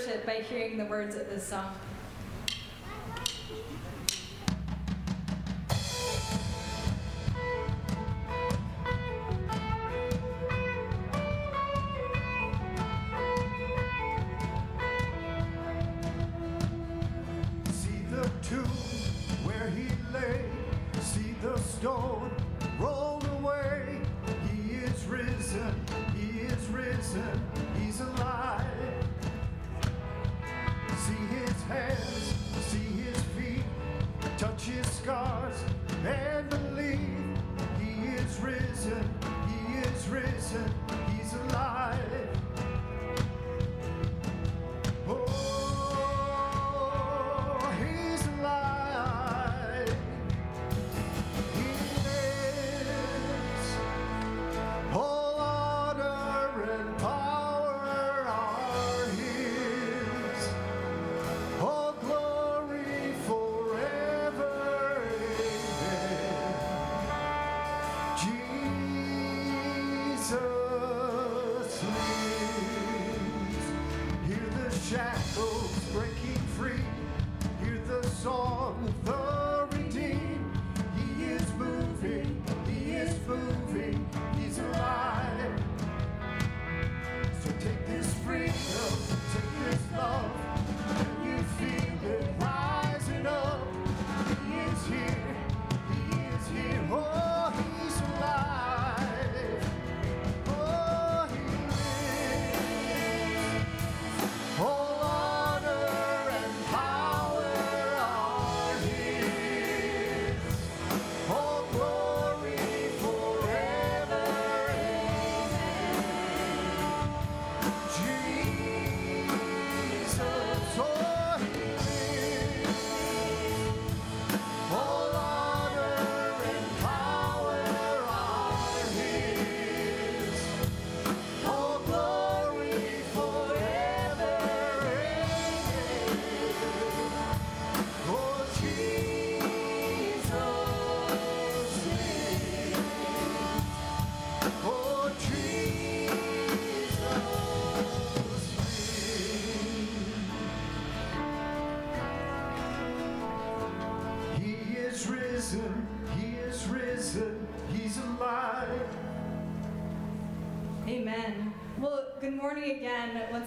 worship 0.00 0.24
by 0.24 0.36
hearing 0.36 0.78
the 0.78 0.84
words 0.86 1.14
of 1.14 1.28
this 1.28 1.46
song. 1.46 1.74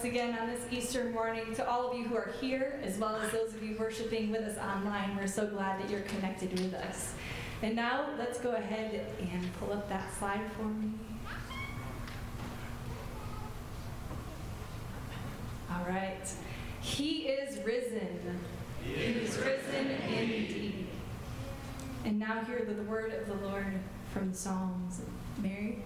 Again 0.04 0.38
on 0.38 0.48
this 0.48 0.62
Easter 0.70 1.06
morning 1.06 1.56
to 1.56 1.70
all 1.70 1.90
of 1.90 1.98
you 1.98 2.04
who 2.06 2.16
are 2.16 2.34
here, 2.42 2.80
as 2.84 2.98
well 2.98 3.16
as 3.16 3.32
those 3.32 3.54
of 3.54 3.64
you 3.64 3.76
worshiping 3.78 4.32
with 4.32 4.42
us 4.42 4.58
online. 4.58 5.16
We're 5.16 5.28
so 5.28 5.48
glad 5.48 5.82
that 5.82 5.90
you're 5.90 6.02
connected 6.02 6.52
with 6.60 6.74
us. 6.74 7.14
And 7.62 7.76
now 7.76 8.08
let's 8.18 8.40
go 8.40 8.52
ahead 8.52 9.06
and 9.20 9.54
pull 9.60 9.72
up 9.72 9.88
that 9.90 10.14
slide 10.18 10.42
for 10.58 10.64
me. 10.64 10.92
All 15.72 15.86
right. 15.88 16.30
He 16.82 17.30
is 17.30 17.64
risen. 17.66 18.40
He 18.84 18.94
is 18.94 19.38
risen 19.38 19.92
indeed. 20.10 20.88
And 22.04 22.20
now 22.20 22.44
hear 22.44 22.66
the 22.66 22.84
word 22.84 23.14
of 23.14 23.28
the 23.28 23.48
Lord 23.48 23.80
from 24.12 24.32
the 24.32 24.38
Psalms. 24.38 25.02
Mary? 25.38 25.84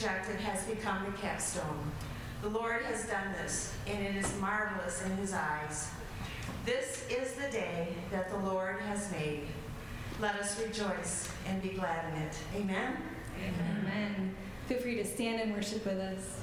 rejected 0.00 0.36
has 0.36 0.64
become 0.64 1.04
the 1.04 1.09
capstone. 1.20 1.92
The 2.42 2.48
Lord 2.48 2.82
has 2.82 3.06
done 3.06 3.32
this, 3.42 3.74
and 3.86 4.04
it 4.04 4.16
is 4.16 4.40
marvelous 4.40 5.02
in 5.04 5.16
his 5.18 5.34
eyes. 5.34 5.90
This 6.64 7.04
is 7.10 7.32
the 7.32 7.50
day 7.50 7.88
that 8.10 8.30
the 8.30 8.38
Lord 8.38 8.80
has 8.80 9.10
made. 9.12 9.46
Let 10.20 10.36
us 10.36 10.60
rejoice 10.60 11.30
and 11.46 11.62
be 11.62 11.70
glad 11.70 12.12
in 12.12 12.22
it. 12.22 12.36
Amen? 12.56 12.96
Amen. 13.36 13.84
Amen. 13.84 14.36
Feel 14.68 14.78
free 14.78 14.96
to 14.96 15.04
stand 15.04 15.40
and 15.40 15.54
worship 15.54 15.84
with 15.84 15.98
us. 15.98 16.40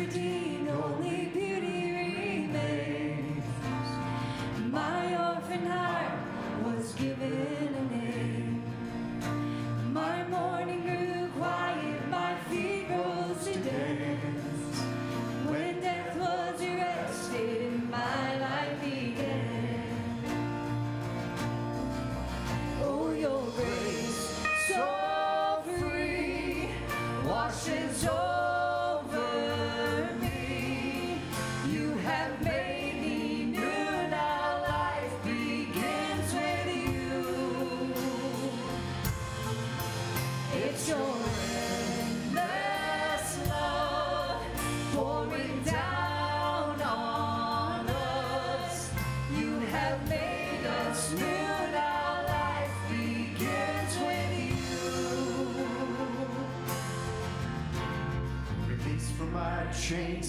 Ash 0.00 0.14
was 0.14 0.29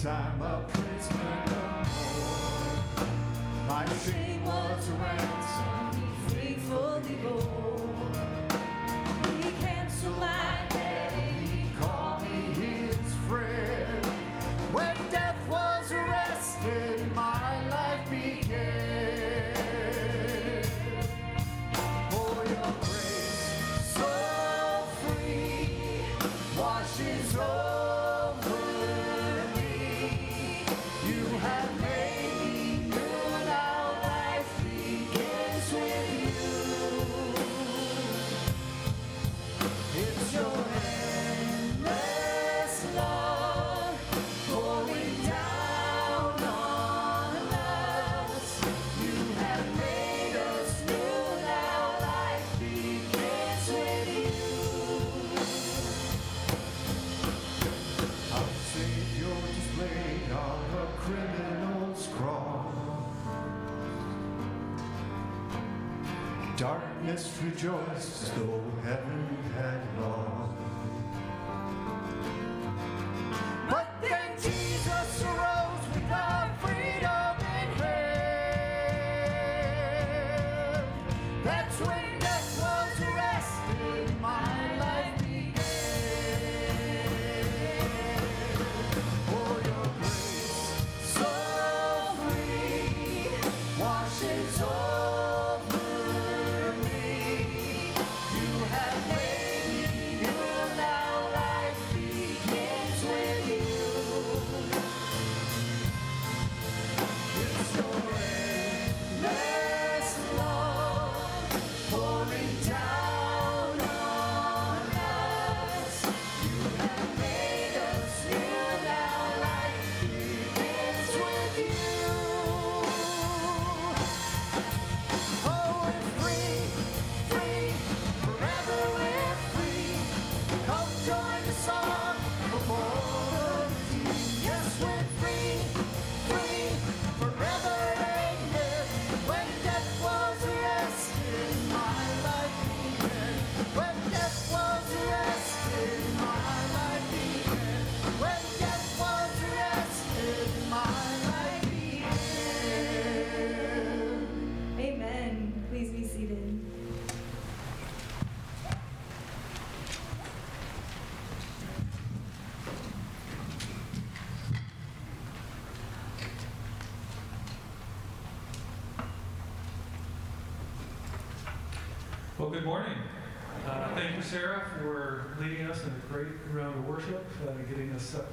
chains, 0.03 0.30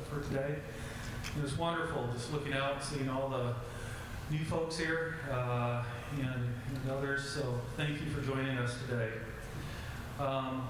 for 0.08 0.20
today. 0.28 0.56
It 1.36 1.42
was 1.42 1.56
wonderful 1.58 2.08
just 2.12 2.32
looking 2.32 2.52
out 2.52 2.74
and 2.74 2.82
seeing 2.82 3.08
all 3.08 3.28
the 3.28 3.54
new 4.30 4.44
folks 4.44 4.78
here 4.78 5.16
uh, 5.30 5.82
and 6.16 6.24
and 6.24 6.90
others, 6.90 7.28
so 7.28 7.60
thank 7.76 8.00
you 8.00 8.10
for 8.10 8.20
joining 8.20 8.58
us 8.58 8.76
today. 8.88 9.10
Um, 10.18 10.66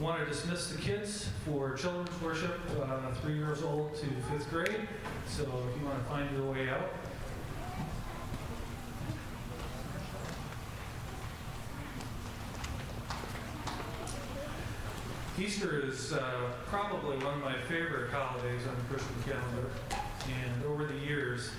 Want 0.00 0.18
to 0.18 0.26
dismiss 0.26 0.72
the 0.72 0.78
kids 0.78 1.28
for 1.44 1.74
children's 1.74 2.20
worship, 2.20 2.58
uh, 2.82 3.14
three 3.22 3.34
years 3.34 3.62
old 3.62 3.94
to 3.94 4.06
fifth 4.28 4.50
grade. 4.50 4.88
So 5.28 5.42
if 5.42 5.80
you 5.80 5.86
want 5.86 6.02
to 6.02 6.10
find 6.10 6.36
your 6.36 6.50
way 6.50 6.68
out, 6.68 6.90
Easter 15.36 15.80
is 15.80 16.12
uh, 16.12 16.52
probably 16.66 17.16
one 17.16 17.34
of 17.34 17.40
my 17.40 17.58
favorite 17.62 18.12
holidays 18.12 18.62
on 18.68 18.76
the 18.76 18.82
Christian 18.82 19.16
calendar. 19.26 19.68
And 20.28 20.64
over 20.64 20.84
the 20.84 20.94
years, 20.94 21.50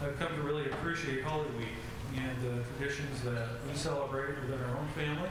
I've 0.00 0.16
come 0.20 0.36
to 0.36 0.42
really 0.42 0.66
appreciate 0.66 1.24
Holy 1.24 1.48
Week 1.58 1.74
and 2.16 2.42
the 2.42 2.62
traditions 2.76 3.20
that 3.22 3.48
we 3.66 3.76
celebrate 3.76 4.40
within 4.40 4.60
our 4.60 4.76
own 4.76 4.86
family 4.94 5.28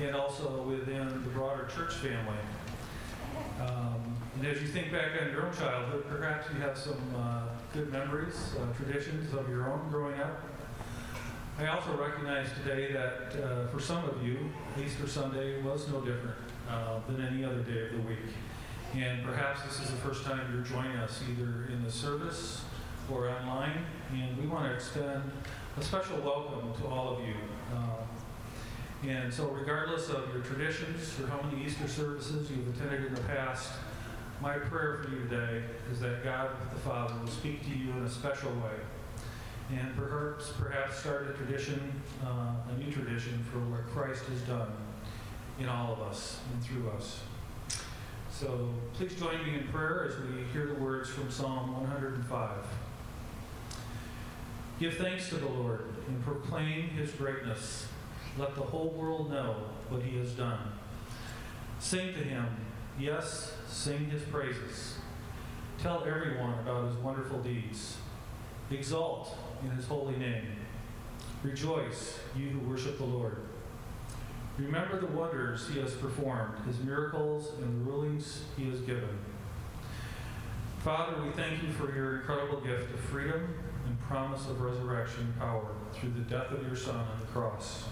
and 0.00 0.16
also 0.16 0.62
within 0.62 1.08
the 1.22 1.30
broader 1.30 1.68
church 1.72 1.94
family. 1.94 2.36
Um, 3.60 4.16
and 4.36 4.46
as 4.48 4.60
you 4.60 4.66
think 4.66 4.90
back 4.90 5.12
on 5.22 5.30
your 5.30 5.46
own 5.46 5.56
childhood, 5.56 6.04
perhaps 6.08 6.48
you 6.52 6.60
have 6.60 6.76
some 6.76 7.00
uh, 7.16 7.42
good 7.72 7.92
memories, 7.92 8.54
uh, 8.58 8.72
traditions 8.74 9.32
of 9.34 9.48
your 9.48 9.70
own 9.70 9.88
growing 9.88 10.18
up. 10.20 10.42
I 11.60 11.68
also 11.68 11.96
recognize 11.96 12.48
today 12.64 12.92
that 12.92 13.40
uh, 13.40 13.68
for 13.68 13.78
some 13.78 14.04
of 14.04 14.20
you, 14.26 14.50
Easter 14.84 15.06
Sunday 15.06 15.62
was 15.62 15.88
no 15.88 16.00
different 16.00 16.36
uh, 16.68 17.00
than 17.08 17.24
any 17.24 17.44
other 17.44 17.60
day 17.60 17.86
of 17.86 17.92
the 17.92 18.08
week. 18.08 18.18
And 18.94 19.22
perhaps 19.22 19.62
this 19.62 19.80
is 19.80 19.90
the 19.90 19.96
first 19.98 20.24
time 20.24 20.40
you're 20.52 20.62
joining 20.62 20.96
us 20.96 21.22
either 21.30 21.68
in 21.72 21.82
the 21.84 21.90
service 21.90 22.64
or 23.10 23.28
online. 23.28 23.84
And 24.12 24.36
we 24.38 24.46
want 24.46 24.64
to 24.66 24.74
extend 24.74 25.22
a 25.76 25.82
special 25.82 26.18
welcome 26.18 26.72
to 26.80 26.88
all 26.88 27.16
of 27.16 27.20
you. 27.20 27.34
Um, 27.74 29.08
and 29.08 29.32
so, 29.32 29.48
regardless 29.48 30.08
of 30.08 30.32
your 30.32 30.42
traditions 30.42 31.18
or 31.20 31.28
how 31.28 31.40
many 31.42 31.64
Easter 31.64 31.86
services 31.86 32.50
you've 32.50 32.74
attended 32.74 33.06
in 33.06 33.14
the 33.14 33.20
past, 33.22 33.72
my 34.40 34.54
prayer 34.54 35.00
for 35.02 35.10
you 35.10 35.28
today 35.28 35.62
is 35.92 36.00
that 36.00 36.24
God 36.24 36.50
the 36.72 36.80
Father 36.80 37.14
will 37.20 37.30
speak 37.30 37.62
to 37.64 37.70
you 37.70 37.90
in 37.92 38.04
a 38.04 38.10
special 38.10 38.50
way 38.50 38.78
and 39.70 39.94
perhaps 39.96 40.50
perhaps 40.58 40.98
start 40.98 41.28
a 41.28 41.32
tradition, 41.34 41.92
uh, 42.24 42.54
a 42.70 42.78
new 42.78 42.90
tradition 42.90 43.44
for 43.52 43.58
what 43.58 43.86
Christ 43.88 44.24
has 44.24 44.40
done 44.42 44.72
in 45.58 45.68
all 45.68 45.92
of 45.92 46.00
us 46.00 46.40
and 46.52 46.62
through 46.62 46.88
us. 46.90 47.20
So 48.30 48.68
please 48.94 49.14
join 49.14 49.44
me 49.44 49.58
in 49.58 49.68
prayer 49.68 50.08
as 50.08 50.16
we 50.20 50.44
hear 50.52 50.66
the 50.66 50.74
words 50.74 51.10
from 51.10 51.30
Psalm 51.30 51.72
105. 51.72 52.50
Give 54.78 54.94
thanks 54.94 55.28
to 55.30 55.36
the 55.36 55.48
Lord 55.48 55.86
and 56.06 56.24
proclaim 56.24 56.90
his 56.90 57.10
greatness. 57.10 57.88
Let 58.38 58.54
the 58.54 58.62
whole 58.62 58.90
world 58.90 59.32
know 59.32 59.56
what 59.88 60.02
he 60.02 60.16
has 60.18 60.32
done. 60.32 60.60
Sing 61.80 62.12
to 62.12 62.20
him, 62.20 62.46
yes, 62.96 63.54
sing 63.66 64.08
his 64.10 64.22
praises. 64.22 64.98
Tell 65.82 66.04
everyone 66.04 66.54
about 66.60 66.86
his 66.86 66.96
wonderful 66.98 67.40
deeds. 67.40 67.96
Exalt 68.70 69.36
in 69.64 69.70
his 69.72 69.86
holy 69.86 70.16
name. 70.16 70.46
Rejoice, 71.42 72.18
you 72.36 72.50
who 72.50 72.60
worship 72.70 72.98
the 72.98 73.04
Lord. 73.04 73.47
Remember 74.58 74.98
the 74.98 75.06
wonders 75.06 75.68
he 75.68 75.78
has 75.78 75.94
performed, 75.94 76.64
his 76.66 76.80
miracles, 76.80 77.52
and 77.58 77.86
the 77.86 77.90
rulings 77.90 78.42
he 78.56 78.68
has 78.68 78.80
given. 78.80 79.18
Father, 80.82 81.22
we 81.22 81.30
thank 81.30 81.62
you 81.62 81.70
for 81.70 81.94
your 81.94 82.16
incredible 82.16 82.60
gift 82.60 82.92
of 82.92 82.98
freedom 83.00 83.54
and 83.86 84.00
promise 84.00 84.48
of 84.48 84.60
resurrection 84.60 85.32
power 85.38 85.68
through 85.92 86.10
the 86.10 86.20
death 86.22 86.50
of 86.50 86.66
your 86.66 86.74
Son 86.74 86.96
on 86.96 87.20
the 87.20 87.26
cross. 87.26 87.84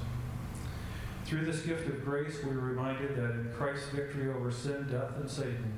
Through 1.25 1.45
this 1.45 1.63
gift 1.63 1.89
of 1.89 2.05
grace, 2.05 2.43
we 2.43 2.51
are 2.51 2.61
reminded 2.61 3.17
that 3.17 3.31
in 3.31 3.53
Christ's 3.57 3.89
victory 3.91 4.29
over 4.31 4.51
sin, 4.51 4.89
death, 4.91 5.17
and 5.17 5.31
Satan, 5.31 5.73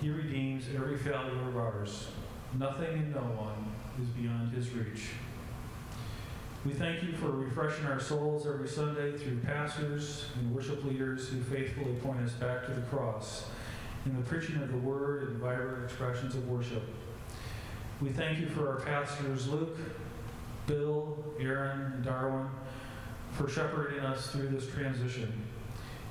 he 0.00 0.10
redeems 0.10 0.64
every 0.74 0.98
failure 0.98 1.48
of 1.48 1.56
ours. 1.56 2.08
Nothing 2.58 2.98
and 2.98 3.14
no 3.14 3.20
one 3.20 3.72
is 4.00 4.08
beyond 4.08 4.52
his 4.52 4.70
reach. 4.70 5.10
We 6.68 6.74
thank 6.74 7.02
you 7.02 7.12
for 7.14 7.30
refreshing 7.30 7.86
our 7.86 7.98
souls 7.98 8.46
every 8.46 8.68
Sunday 8.68 9.16
through 9.16 9.38
pastors 9.38 10.26
and 10.38 10.54
worship 10.54 10.84
leaders 10.84 11.26
who 11.26 11.40
faithfully 11.40 11.94
point 11.94 12.20
us 12.20 12.32
back 12.32 12.66
to 12.66 12.72
the 12.72 12.82
cross 12.82 13.46
in 14.04 14.14
the 14.14 14.20
preaching 14.20 14.56
of 14.56 14.70
the 14.70 14.76
word 14.76 15.28
and 15.28 15.38
vibrant 15.38 15.82
expressions 15.82 16.34
of 16.34 16.46
worship. 16.46 16.82
We 18.02 18.10
thank 18.10 18.38
you 18.38 18.50
for 18.50 18.68
our 18.68 18.80
pastors 18.80 19.48
Luke, 19.48 19.78
Bill, 20.66 21.16
Aaron, 21.40 21.90
and 21.94 22.04
Darwin 22.04 22.48
for 23.32 23.48
shepherding 23.48 24.00
us 24.00 24.26
through 24.26 24.48
this 24.48 24.68
transition. 24.68 25.32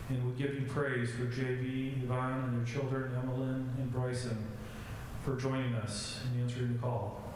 And 0.09 0.25
we 0.25 0.43
give 0.43 0.55
you 0.55 0.65
praise 0.65 1.11
for 1.11 1.25
JV, 1.25 2.01
Yvonne, 2.01 2.45
and 2.45 2.57
their 2.57 2.73
children, 2.73 3.15
Emmeline 3.15 3.69
and 3.77 3.91
Bryson, 3.91 4.43
for 5.23 5.35
joining 5.35 5.75
us 5.75 6.19
and 6.25 6.41
answering 6.41 6.73
the 6.73 6.79
call. 6.79 7.26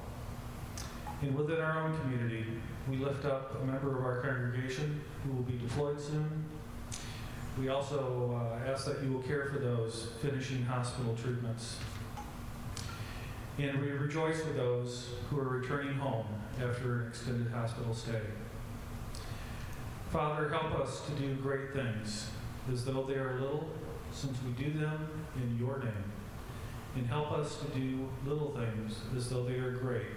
And 1.21 1.35
within 1.35 1.59
our 1.59 1.83
own 1.83 1.99
community, 1.99 2.45
we 2.89 2.97
lift 2.97 3.25
up 3.25 3.61
a 3.61 3.65
member 3.65 3.97
of 3.97 4.03
our 4.03 4.21
congregation 4.21 5.01
who 5.23 5.33
will 5.33 5.43
be 5.43 5.57
deployed 5.57 5.99
soon. 5.99 6.45
We 7.59 7.69
also 7.69 8.39
uh, 8.39 8.69
ask 8.69 8.85
that 8.85 9.03
you 9.03 9.11
will 9.11 9.21
care 9.21 9.45
for 9.45 9.59
those 9.59 10.13
finishing 10.21 10.63
hospital 10.63 11.15
treatments. 11.21 11.77
And 13.59 13.79
we 13.81 13.91
rejoice 13.91 14.43
with 14.43 14.55
those 14.55 15.09
who 15.29 15.39
are 15.39 15.47
returning 15.47 15.93
home 15.95 16.25
after 16.59 17.01
an 17.01 17.07
extended 17.09 17.51
hospital 17.51 17.93
stay. 17.93 18.21
Father, 20.11 20.49
help 20.49 20.73
us 20.79 21.05
to 21.05 21.11
do 21.11 21.35
great 21.35 21.73
things 21.73 22.29
as 22.71 22.83
though 22.83 23.03
they 23.03 23.15
are 23.15 23.39
little, 23.39 23.69
since 24.11 24.37
we 24.43 24.51
do 24.63 24.77
them 24.77 25.07
in 25.35 25.57
your 25.57 25.79
name. 25.79 26.11
And 26.95 27.05
help 27.07 27.31
us 27.31 27.57
to 27.57 27.79
do 27.79 28.09
little 28.25 28.51
things 28.51 28.99
as 29.15 29.29
though 29.29 29.43
they 29.43 29.55
are 29.55 29.71
great, 29.71 30.07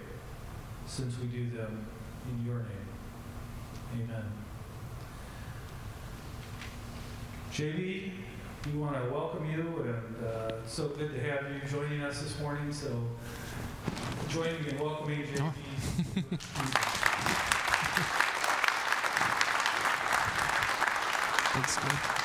since 0.85 1.15
we 1.19 1.27
do 1.27 1.49
them 1.49 1.85
in 2.29 2.45
your 2.45 2.59
name. 2.59 2.87
Amen. 3.93 4.23
JB, 7.51 8.11
we 8.65 8.79
want 8.79 8.95
to 9.01 9.09
welcome 9.11 9.49
you, 9.49 9.85
and 9.85 10.25
uh, 10.25 10.55
it's 10.63 10.73
so 10.73 10.89
good 10.89 11.13
to 11.13 11.19
have 11.21 11.45
you 11.51 11.61
joining 11.69 12.01
us 12.01 12.21
this 12.21 12.39
morning. 12.39 12.73
So 12.73 12.89
join 14.29 14.51
me 14.63 14.69
in 14.69 14.79
welcoming 14.79 15.23
JB. 15.23 15.53
That's 21.55 21.77
good. 21.77 22.24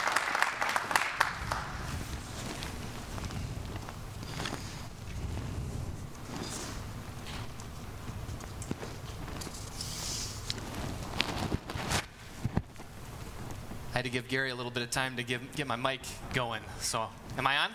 Had 14.01 14.07
to 14.07 14.11
give 14.11 14.29
Gary 14.29 14.49
a 14.49 14.55
little 14.55 14.71
bit 14.71 14.83
of 14.83 14.91
time 14.91 15.17
to 15.17 15.23
give, 15.23 15.43
get 15.57 15.67
my 15.67 15.77
mic 15.77 16.01
going. 16.33 16.63
So, 16.79 17.09
am 17.37 17.47
I 17.47 17.59
on? 17.59 17.75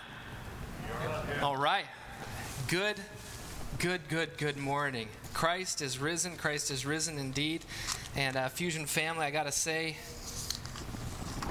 All 1.40 1.56
right. 1.56 1.84
Good, 2.66 2.96
good, 3.78 4.00
good, 4.08 4.36
good 4.36 4.56
morning. 4.56 5.06
Christ 5.32 5.80
is 5.80 6.00
risen. 6.00 6.34
Christ 6.34 6.72
is 6.72 6.84
risen 6.84 7.16
indeed. 7.16 7.64
And 8.16 8.36
uh, 8.36 8.48
Fusion 8.48 8.86
family, 8.86 9.24
I 9.24 9.30
got 9.30 9.44
to 9.44 9.52
say, 9.52 9.98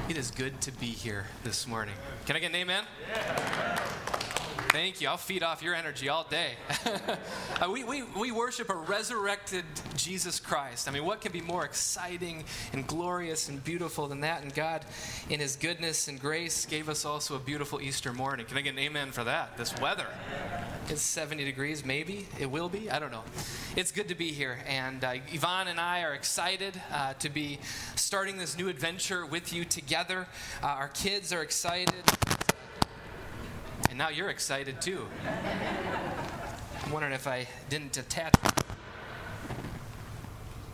it 0.09 0.17
is 0.17 0.29
good 0.29 0.59
to 0.59 0.73
be 0.73 0.87
here 0.87 1.27
this 1.45 1.65
morning. 1.65 1.95
Can 2.25 2.35
I 2.35 2.39
get 2.39 2.49
an 2.49 2.57
amen? 2.57 2.83
Thank 4.75 4.99
you. 4.99 5.07
I'll 5.07 5.15
feed 5.15 5.41
off 5.41 5.63
your 5.63 5.73
energy 5.73 6.09
all 6.09 6.25
day. 6.25 6.51
uh, 7.61 7.71
we, 7.71 7.85
we, 7.85 8.03
we 8.03 8.33
worship 8.33 8.69
a 8.69 8.75
resurrected 8.75 9.63
Jesus 9.95 10.37
Christ. 10.37 10.89
I 10.89 10.91
mean, 10.91 11.05
what 11.05 11.21
can 11.21 11.31
be 11.31 11.39
more 11.39 11.63
exciting 11.63 12.43
and 12.73 12.85
glorious 12.85 13.47
and 13.47 13.63
beautiful 13.63 14.09
than 14.09 14.19
that? 14.19 14.43
And 14.43 14.53
God, 14.53 14.83
in 15.29 15.39
His 15.39 15.55
goodness 15.55 16.09
and 16.09 16.19
grace, 16.19 16.65
gave 16.65 16.89
us 16.89 17.05
also 17.05 17.37
a 17.37 17.39
beautiful 17.39 17.79
Easter 17.79 18.11
morning. 18.11 18.45
Can 18.47 18.57
I 18.57 18.61
get 18.61 18.73
an 18.73 18.79
amen 18.79 19.13
for 19.13 19.23
that? 19.23 19.55
This 19.55 19.73
weather. 19.79 20.07
It's 20.89 21.01
70 21.01 21.45
degrees, 21.45 21.85
maybe. 21.85 22.27
It 22.37 22.51
will 22.51 22.67
be. 22.67 22.91
I 22.91 22.99
don't 22.99 23.13
know. 23.13 23.23
It's 23.77 23.93
good 23.93 24.09
to 24.09 24.15
be 24.15 24.33
here. 24.33 24.57
And 24.67 25.05
uh, 25.05 25.13
Yvonne 25.31 25.69
and 25.69 25.79
I 25.79 26.01
are 26.01 26.13
excited 26.13 26.81
uh, 26.91 27.13
to 27.13 27.29
be 27.29 27.59
starting 27.95 28.35
this 28.35 28.57
new 28.57 28.67
adventure 28.67 29.25
with 29.25 29.53
you 29.53 29.63
together. 29.63 30.27
Uh, 30.61 30.65
our 30.65 30.89
kids 30.89 31.31
are 31.31 31.43
excited. 31.43 32.03
And 33.95 33.99
now 33.99 34.09
you're 34.09 34.27
excited 34.27 34.81
too. 34.81 35.07
I'm 36.83 36.91
wondering 36.91 37.13
if 37.13 37.27
I 37.27 37.47
didn't 37.69 37.95
attach. 37.95 38.33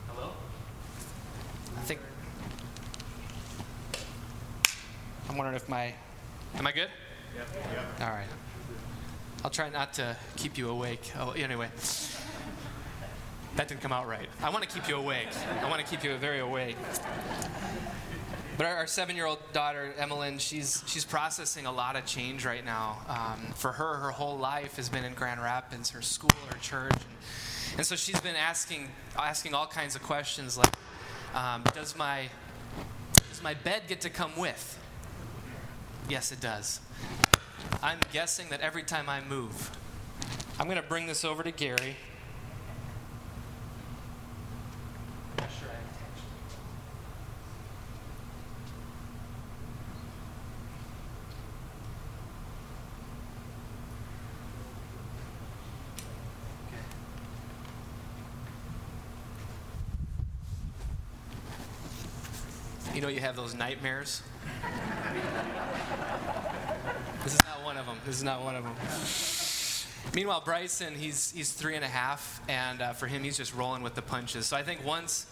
Hello? 0.08 0.32
I 1.78 1.82
think. 1.82 2.00
I'm 5.30 5.38
wondering 5.38 5.56
if 5.56 5.70
my. 5.70 5.94
Am 6.56 6.66
I 6.66 6.72
good? 6.72 6.88
Yep. 7.36 7.48
yep. 7.72 8.01
All 8.01 8.10
right. 8.10 8.25
I'll 9.44 9.51
try 9.51 9.70
not 9.70 9.94
to 9.94 10.18
keep 10.36 10.58
you 10.58 10.72
awake. 10.72 11.12
Oh, 11.20 11.34
anyway. 11.34 11.70
That 13.56 13.68
didn't 13.68 13.82
come 13.82 13.94
out 13.94 14.08
right. 14.08 14.30
I 14.42 14.50
want 14.50 14.63
to 14.63 14.68
keep 14.68 14.90
you 14.90 14.96
awake. 14.96 15.28
I 15.62 15.70
want 15.70 15.80
to 15.80 15.86
keep 15.86 16.04
you 16.04 16.18
very 16.18 16.40
awake. 16.40 16.75
But 18.62 18.68
our, 18.68 18.75
our 18.75 18.86
seven-year-old 18.86 19.39
daughter, 19.53 19.91
Emmeline, 19.98 20.38
she's 20.38 20.84
she's 20.86 21.03
processing 21.03 21.65
a 21.65 21.72
lot 21.72 21.96
of 21.96 22.06
change 22.06 22.46
right 22.46 22.63
now. 22.63 23.00
Um, 23.08 23.53
for 23.56 23.72
her, 23.72 23.96
her 23.96 24.12
whole 24.12 24.38
life 24.38 24.75
has 24.75 24.88
been 24.88 25.03
in 25.03 25.15
Grand 25.15 25.41
Rapids, 25.41 25.89
her 25.89 26.03
school, 26.03 26.30
her 26.48 26.60
church, 26.60 26.94
and, 26.94 27.77
and 27.77 27.88
so 27.88 27.96
she's 27.96 28.22
been 28.22 28.36
asking 28.36 28.89
asking 29.18 29.56
all 29.56 29.65
kinds 29.65 29.96
of 29.96 30.03
questions 30.03 30.60
like, 30.60 30.75
um, 31.34 31.63
"Does 31.74 31.98
my 31.98 32.30
does 33.30 33.41
my 33.41 33.56
bed 33.56 33.82
get 33.88 34.00
to 34.01 34.12
come 34.12 34.38
with?" 34.38 34.77
Yes, 36.08 36.32
it 36.32 36.39
does. 36.39 36.82
I'm 37.82 37.98
guessing 38.13 38.50
that 38.50 38.62
every 38.62 38.84
time 38.84 39.10
I 39.10 39.22
move, 39.22 39.72
I'm 40.60 40.68
going 40.68 40.80
to 40.80 40.88
bring 40.88 41.08
this 41.08 41.25
over 41.25 41.41
to 41.41 41.51
Gary. 41.51 41.96
You 63.01 63.08
know, 63.08 63.13
you 63.13 63.22
have 63.22 63.36
those 63.36 63.55
nightmares. 63.55 64.22
this 67.24 67.34
is 67.34 67.43
not 67.46 67.63
one 67.63 67.75
of 67.75 67.88
them. 67.88 67.98
This 68.05 68.17
is 68.17 68.24
not 68.24 68.43
one 68.43 68.55
of 68.55 68.63
them. 68.63 68.75
Meanwhile, 70.13 70.43
Bryson, 70.46 70.93
he's, 70.93 71.31
he's 71.31 71.51
three 71.51 71.74
and 71.74 71.84
a 71.84 71.88
half, 71.88 72.39
and 72.48 72.79
uh, 72.79 72.93
for 72.93 73.08
him, 73.08 73.24
he's 73.24 73.38
just 73.38 73.55
rolling 73.55 73.81
with 73.81 73.96
the 73.96 74.03
punches. 74.03 74.46
So 74.46 74.55
I 74.55 74.62
think 74.62 74.86
once 74.86 75.25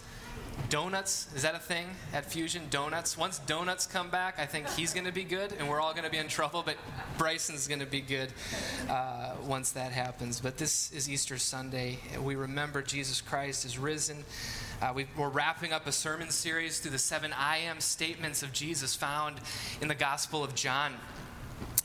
donuts, 0.70 1.26
is 1.34 1.42
that 1.42 1.56
a 1.56 1.58
thing 1.58 1.88
at 2.14 2.24
Fusion? 2.24 2.62
Donuts? 2.70 3.18
Once 3.18 3.40
donuts 3.40 3.86
come 3.86 4.08
back, 4.08 4.38
I 4.38 4.46
think 4.46 4.68
he's 4.70 4.94
going 4.94 5.04
to 5.04 5.12
be 5.12 5.24
good, 5.24 5.52
and 5.58 5.68
we're 5.68 5.80
all 5.80 5.92
going 5.92 6.04
to 6.04 6.10
be 6.10 6.16
in 6.16 6.28
trouble, 6.28 6.62
but 6.64 6.76
Bryson's 7.18 7.66
going 7.66 7.80
to 7.80 7.86
be 7.86 8.00
good 8.00 8.32
uh, 8.88 9.34
once 9.44 9.72
that 9.72 9.90
happens. 9.90 10.40
But 10.40 10.56
this 10.56 10.92
is 10.92 11.10
Easter 11.10 11.36
Sunday. 11.38 11.98
We 12.22 12.36
remember 12.36 12.82
Jesus 12.82 13.20
Christ 13.20 13.64
is 13.64 13.78
risen. 13.78 14.24
Uh, 14.80 14.92
we, 14.94 15.06
are 15.18 15.28
wrapping 15.28 15.72
up 15.72 15.86
a 15.88 15.92
sermon 15.92 16.30
series 16.30 16.78
through 16.78 16.92
the 16.92 16.98
seven 16.98 17.32
I 17.32 17.58
am 17.58 17.80
statements 17.80 18.42
of 18.42 18.52
Jesus 18.52 18.94
found 18.94 19.40
in 19.82 19.88
the 19.88 19.94
Gospel 19.94 20.44
of 20.44 20.54
John. 20.54 20.94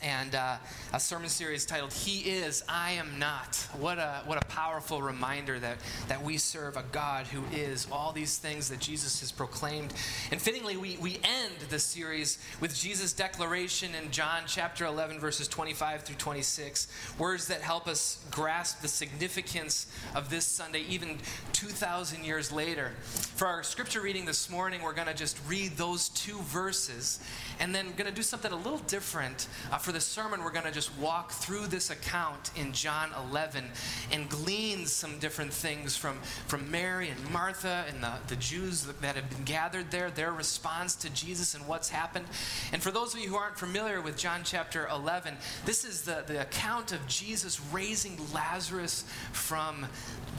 And 0.05 0.35
uh, 0.35 0.57
a 0.93 0.99
sermon 0.99 1.29
series 1.29 1.65
titled 1.65 1.91
He 1.91 2.19
Is, 2.29 2.63
I 2.69 2.91
Am 2.91 3.17
Not. 3.17 3.55
What 3.79 3.97
a, 3.97 4.21
what 4.25 4.37
a 4.41 4.45
powerful 4.45 5.01
reminder 5.01 5.57
that, 5.57 5.79
that 6.07 6.23
we 6.23 6.37
serve 6.37 6.77
a 6.77 6.83
God 6.91 7.25
who 7.25 7.41
is 7.51 7.87
all 7.91 8.11
these 8.11 8.37
things 8.37 8.69
that 8.69 8.79
Jesus 8.79 9.19
has 9.21 9.31
proclaimed. 9.31 9.93
And 10.31 10.39
fittingly, 10.39 10.77
we, 10.77 10.97
we 10.97 11.15
end 11.23 11.55
the 11.69 11.79
series 11.79 12.37
with 12.61 12.75
Jesus' 12.75 13.13
declaration 13.13 13.95
in 13.95 14.11
John 14.11 14.43
chapter 14.45 14.85
11, 14.85 15.19
verses 15.19 15.47
25 15.47 16.03
through 16.03 16.17
26, 16.17 16.87
words 17.17 17.47
that 17.47 17.61
help 17.61 17.87
us 17.87 18.23
grasp 18.29 18.83
the 18.83 18.87
significance 18.87 19.87
of 20.13 20.29
this 20.29 20.45
Sunday, 20.45 20.83
even 20.87 21.17
2,000 21.53 22.23
years 22.23 22.51
later. 22.51 22.91
For 23.01 23.47
our 23.47 23.63
scripture 23.63 24.01
reading 24.01 24.25
this 24.25 24.51
morning, 24.51 24.83
we're 24.83 24.93
going 24.93 25.07
to 25.07 25.15
just 25.15 25.39
read 25.47 25.77
those 25.77 26.09
two 26.09 26.37
verses 26.41 27.19
and 27.59 27.73
then 27.73 27.87
going 27.97 28.09
to 28.09 28.15
do 28.15 28.21
something 28.21 28.51
a 28.51 28.55
little 28.55 28.77
different. 28.79 29.47
Uh, 29.71 29.79
for 29.79 29.94
the 29.95 30.01
sermon, 30.01 30.43
we're 30.43 30.51
going 30.51 30.65
to 30.65 30.73
just 30.73 30.93
walk 30.97 31.31
through 31.31 31.67
this 31.67 31.89
account 31.89 32.51
in 32.57 32.73
John 32.73 33.11
11 33.29 33.63
and 34.11 34.27
glean 34.27 34.87
some 34.87 35.19
different 35.19 35.53
things 35.53 35.95
from, 35.95 36.19
from 36.47 36.69
Mary 36.69 37.07
and 37.07 37.31
Martha 37.31 37.85
and 37.87 38.03
the, 38.03 38.11
the 38.27 38.35
Jews 38.35 38.83
that 38.83 39.15
have 39.15 39.29
been 39.29 39.45
gathered 39.45 39.91
there, 39.91 40.11
their 40.11 40.33
response 40.33 40.95
to 40.95 41.09
Jesus 41.11 41.55
and 41.55 41.65
what's 41.65 41.87
happened. 41.87 42.25
And 42.73 42.83
for 42.83 42.91
those 42.91 43.13
of 43.13 43.21
you 43.21 43.29
who 43.29 43.37
aren't 43.37 43.57
familiar 43.57 44.01
with 44.01 44.17
John 44.17 44.41
chapter 44.43 44.85
11, 44.91 45.37
this 45.65 45.85
is 45.85 46.01
the, 46.01 46.25
the 46.27 46.41
account 46.41 46.91
of 46.91 47.07
Jesus 47.07 47.61
raising 47.71 48.19
Lazarus 48.33 49.05
from 49.31 49.85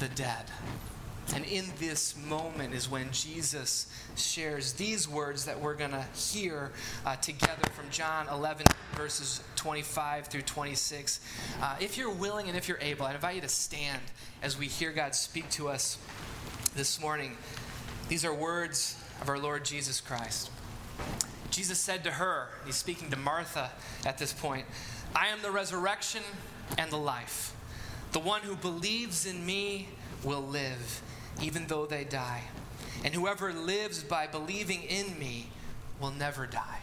the 0.01 0.09
dead. 0.09 0.45
And 1.35 1.45
in 1.45 1.65
this 1.79 2.17
moment 2.17 2.73
is 2.73 2.89
when 2.89 3.11
Jesus 3.11 3.89
shares 4.17 4.73
these 4.75 5.09
words 5.09 5.45
that 5.47 5.61
we're 5.61 5.75
going 5.75 5.91
to 5.91 6.05
hear 6.15 6.71
uh, 7.05 7.17
together 7.17 7.69
from 7.73 7.91
John 7.91 8.29
11, 8.29 8.67
verses 8.95 9.43
25 9.57 10.29
through 10.29 10.43
26. 10.43 11.21
Uh, 11.61 11.77
if 11.81 11.99
you're 11.99 12.11
willing 12.11 12.49
and 12.49 12.57
if 12.57 12.69
you're 12.69 12.79
able, 12.81 13.07
I 13.07 13.15
invite 13.15 13.35
you 13.35 13.41
to 13.41 13.49
stand 13.49 14.01
as 14.43 14.57
we 14.57 14.67
hear 14.67 14.93
God 14.93 15.15
speak 15.15 15.51
to 15.51 15.69
us 15.69 15.99
this 16.77 17.01
morning. 17.01 17.37
These 18.09 18.25
are 18.25 18.33
words 18.33 19.03
of 19.21 19.29
our 19.29 19.39
Lord 19.39 19.65
Jesus 19.65 20.01
Christ. 20.01 20.51
Jesus 21.51 21.79
said 21.79 22.05
to 22.05 22.13
her, 22.13 22.49
he's 22.65 22.77
speaking 22.77 23.11
to 23.11 23.17
Martha 23.17 23.71
at 24.05 24.19
this 24.19 24.33
point, 24.33 24.67
I 25.15 25.29
am 25.29 25.43
the 25.43 25.51
resurrection 25.51 26.23
and 26.79 26.91
the 26.91 26.99
life. 26.99 27.55
The 28.13 28.21
one 28.21 28.43
who 28.43 28.55
believes 28.55 29.27
in 29.27 29.45
me 29.45 29.89
will 30.23 30.43
live 30.43 31.03
even 31.43 31.67
though 31.67 31.87
they 31.87 32.05
die. 32.05 32.43
And 33.05 33.15
whoever 33.15 33.53
lives 33.53 34.03
by 34.03 34.27
believing 34.27 34.83
in 34.83 35.19
me 35.19 35.49
will 36.01 36.11
never 36.11 36.47
die. 36.47 36.81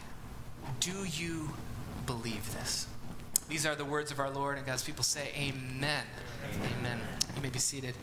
Do 0.80 1.04
you 1.04 1.50
believe 2.06 2.52
this? 2.54 2.86
These 3.48 3.66
are 3.66 3.74
the 3.74 3.84
words 3.84 4.10
of 4.10 4.20
our 4.20 4.30
Lord, 4.30 4.56
and 4.56 4.66
God's 4.66 4.84
people 4.84 5.04
say, 5.04 5.30
Amen. 5.36 6.04
Amen. 6.54 6.72
Amen. 6.78 7.00
You 7.36 7.42
may 7.42 7.50
be 7.50 7.58
seated. 7.58 7.94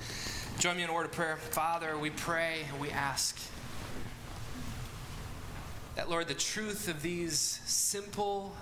Join 0.60 0.78
me 0.78 0.84
in 0.84 0.90
a 0.90 0.94
word 0.94 1.06
of 1.06 1.12
prayer. 1.12 1.38
Father, 1.38 1.98
we 1.98 2.12
pray 2.12 2.60
and 2.70 2.80
we 2.80 2.92
ask 2.92 3.40
that, 5.96 6.10
Lord, 6.10 6.28
the 6.28 6.34
truth 6.36 6.88
of 6.88 7.02
these 7.02 7.60
simple 7.66 8.56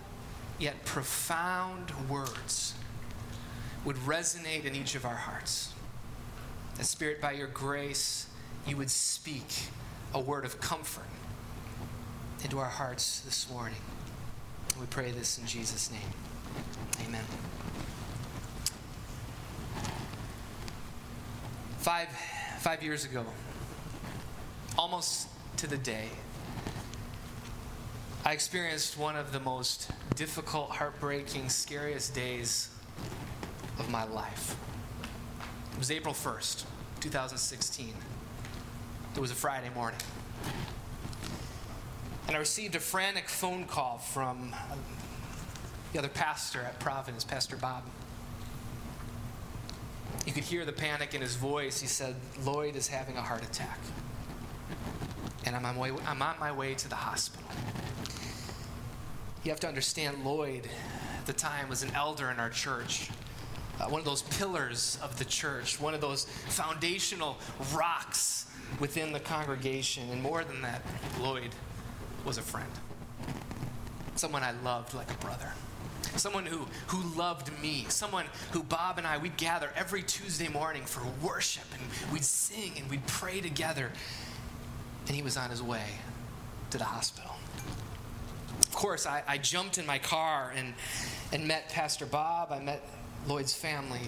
yet 0.58 0.86
profound 0.86 1.92
words 2.10 2.74
would 3.86 3.98
resonate 3.98 4.66
in 4.66 4.76
each 4.76 4.96
of 4.96 5.06
our 5.06 5.16
hearts. 5.16 5.74
That, 6.80 6.86
Spirit, 6.86 7.20
by 7.20 7.34
your 7.34 7.48
grace, 7.48 8.28
you 8.66 8.78
would 8.78 8.90
speak 8.90 9.44
a 10.14 10.20
word 10.22 10.46
of 10.46 10.62
comfort 10.62 11.04
into 12.42 12.58
our 12.58 12.70
hearts 12.70 13.20
this 13.20 13.50
morning. 13.52 13.82
We 14.80 14.86
pray 14.86 15.12
this 15.12 15.38
in 15.38 15.46
Jesus' 15.46 15.92
name. 15.92 16.00
Amen. 17.06 17.26
Five, 21.80 22.08
five 22.60 22.82
years 22.82 23.04
ago, 23.04 23.26
almost 24.78 25.28
to 25.58 25.68
the 25.68 25.78
day, 25.78 26.08
I 28.24 28.32
experienced 28.32 28.98
one 28.98 29.18
of 29.18 29.34
the 29.34 29.42
most 29.42 29.92
difficult, 30.16 30.70
heartbreaking, 30.70 31.50
scariest 31.50 32.16
days 32.16 32.70
of 33.80 33.90
my 33.90 34.06
life. 34.06 34.56
It 35.80 35.88
was 35.88 35.92
April 35.92 36.14
1st, 36.14 36.66
2016. 37.00 37.94
It 39.16 39.20
was 39.22 39.32
a 39.32 39.34
Friday 39.34 39.70
morning. 39.74 40.02
And 42.28 42.36
I 42.36 42.40
received 42.40 42.76
a 42.76 42.82
frantic 42.82 43.30
phone 43.30 43.64
call 43.64 43.98
from 43.98 44.54
uh, 44.54 44.76
the 45.94 46.00
other 46.00 46.10
pastor 46.10 46.60
at 46.60 46.82
Providence, 46.82 47.24
Pastor 47.24 47.56
Bob. 47.56 47.84
You 50.26 50.34
could 50.34 50.44
hear 50.44 50.66
the 50.66 50.74
panic 50.74 51.14
in 51.14 51.22
his 51.22 51.38
voice. 51.38 51.80
He 51.80 51.88
said, 51.88 52.18
Lloyd 52.44 52.76
is 52.76 52.90
having 52.90 53.16
a 53.16 53.22
heart 53.22 53.46
attack. 53.46 53.80
And 55.46 55.56
I'm 55.56 55.64
on, 55.64 55.78
my 55.78 55.92
way, 55.92 55.98
I'm 56.06 56.22
on 56.22 56.36
my 56.42 56.52
way 56.52 56.74
to 56.74 56.90
the 56.90 56.96
hospital. 56.96 57.48
You 59.46 59.52
have 59.52 59.62
to 59.62 59.70
understand, 59.70 60.26
Lloyd 60.26 60.68
at 61.18 61.26
the 61.26 61.32
time 61.32 61.70
was 61.70 61.84
an 61.84 61.92
elder 61.96 62.30
in 62.30 62.38
our 62.38 62.50
church 62.50 63.10
uh, 63.80 63.86
one 63.86 64.00
of 64.00 64.06
those 64.06 64.24
pillars 64.24 65.00
of 65.02 65.18
the 65.20 65.26
church, 65.26 65.80
one 65.80 65.94
of 65.94 66.02
those 66.02 66.26
foundational 66.26 67.38
rocks 67.74 68.46
within 68.80 69.12
the 69.14 69.20
congregation. 69.20 70.10
And 70.12 70.22
more 70.22 70.44
than 70.44 70.62
that, 70.62 70.82
Lloyd 71.20 71.52
was 72.26 72.38
a 72.38 72.42
friend. 72.42 72.70
Someone 74.16 74.44
I 74.44 74.52
loved 74.64 74.94
like 74.94 75.10
a 75.12 75.18
brother. 75.18 75.54
Someone 76.16 76.46
who, 76.46 76.68
who 76.88 77.18
loved 77.18 77.52
me. 77.62 77.86
Someone 77.90 78.26
who 78.52 78.64
Bob 78.64 78.98
and 78.98 79.08
I, 79.08 79.18
we'd 79.18 79.38
gather 79.38 79.72
every 79.76 80.04
Tuesday 80.04 80.50
morning 80.50 80.84
for 80.84 81.02
worship 81.26 81.66
and 81.74 82.12
we'd 82.12 82.26
sing 82.26 82.74
and 82.78 82.90
we'd 82.90 83.06
pray 83.08 83.40
together. 83.42 83.92
And 85.08 85.16
he 85.16 85.22
was 85.22 85.38
on 85.38 85.50
his 85.50 85.64
way 85.64 85.86
to 86.72 86.78
the 86.78 86.84
hospital. 86.84 87.36
Of 88.60 88.74
course, 88.74 89.06
I, 89.06 89.24
I 89.28 89.38
jumped 89.38 89.78
in 89.78 89.86
my 89.86 90.00
car 90.00 90.54
and, 90.56 90.74
and 91.32 91.48
met 91.48 91.70
Pastor 91.70 92.06
Bob. 92.06 92.52
I 92.52 92.60
met 92.60 92.84
Lloyd's 93.28 93.54
family 93.54 94.02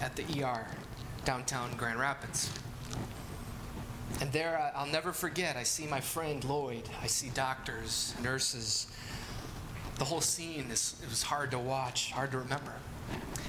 at 0.00 0.16
the 0.16 0.42
ER 0.42 0.66
downtown 1.24 1.70
Grand 1.76 1.98
Rapids. 1.98 2.50
And 4.20 4.32
there, 4.32 4.72
I'll 4.74 4.86
never 4.86 5.12
forget, 5.12 5.56
I 5.56 5.62
see 5.62 5.86
my 5.86 6.00
friend 6.00 6.42
Lloyd. 6.44 6.88
I 7.02 7.06
see 7.06 7.28
doctors, 7.30 8.14
nurses. 8.22 8.86
The 9.98 10.04
whole 10.04 10.20
scene 10.20 10.66
is, 10.70 10.96
it 11.02 11.08
was 11.08 11.22
hard 11.22 11.50
to 11.50 11.58
watch, 11.58 12.12
hard 12.12 12.30
to 12.32 12.38
remember. 12.38 12.72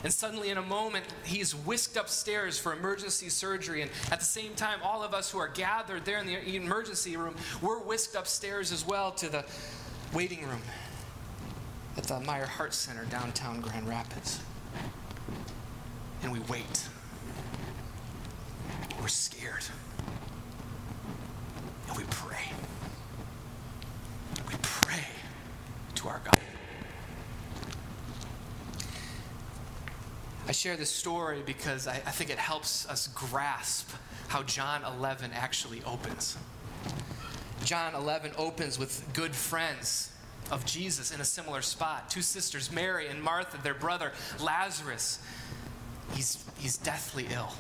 And 0.04 0.14
suddenly, 0.14 0.50
in 0.50 0.58
a 0.58 0.64
moment, 0.64 1.06
he's 1.24 1.56
whisked 1.56 1.98
upstairs 1.98 2.60
for 2.60 2.74
emergency 2.74 3.30
surgery. 3.30 3.82
And 3.82 3.92
at 4.12 4.20
the 4.20 4.26
same 4.26 4.54
time, 4.54 4.80
all 4.84 5.04
of 5.04 5.14
us 5.14 5.32
who 5.32 5.40
are 5.40 5.48
gathered 5.48 6.06
there 6.06 6.20
in 6.20 6.28
the 6.28 6.56
emergency 6.56 7.18
room, 7.18 7.36
we're 7.62 7.80
whisked 7.80 8.16
upstairs 8.16 8.72
as 8.72 8.86
well 8.86 9.12
to 9.14 9.30
the 9.30 9.46
waiting 10.14 10.46
room 10.46 10.62
at 11.98 12.04
the 12.04 12.20
Meijer 12.20 12.46
Heart 12.46 12.74
Center 12.74 13.06
downtown 13.06 13.62
Grand 13.62 13.88
Rapids 13.88 14.40
and 16.28 16.34
we 16.34 16.42
wait. 16.52 16.90
We're 19.00 19.08
scared. 19.08 19.64
And 21.88 21.96
we 21.96 22.04
pray. 22.10 22.52
We 24.50 24.56
pray 24.62 25.06
to 25.96 26.08
our 26.10 26.20
God. 26.26 26.38
I 30.50 30.52
share 30.52 30.76
this 30.76 30.90
story 30.90 31.44
because 31.46 31.88
I, 31.88 31.94
I, 31.94 32.12
think 32.12 32.30
it 32.30 32.38
helps 32.38 32.86
us 32.90 33.08
grasp 33.08 33.90
how 34.28 34.44
John 34.44 34.84
11 34.84 35.32
actually 35.34 35.82
opens. 35.86 36.38
John 37.64 37.96
11 37.96 38.34
opens 38.38 38.78
with 38.78 39.08
good 39.14 39.34
friends 39.34 40.12
of 40.52 40.66
Jesus 40.66 41.12
in 41.12 41.22
a 41.22 41.26
similar 41.26 41.62
spot. 41.62 42.10
Two 42.10 42.22
sisters, 42.22 42.70
Mary 42.70 43.08
and 43.08 43.24
Martha, 43.24 43.62
their 43.64 43.74
brother 43.74 44.12
Lazarus, 44.42 45.20
he's, 46.14 46.44
he's 46.58 46.78
deathly 46.78 47.28
ill. 47.32 47.54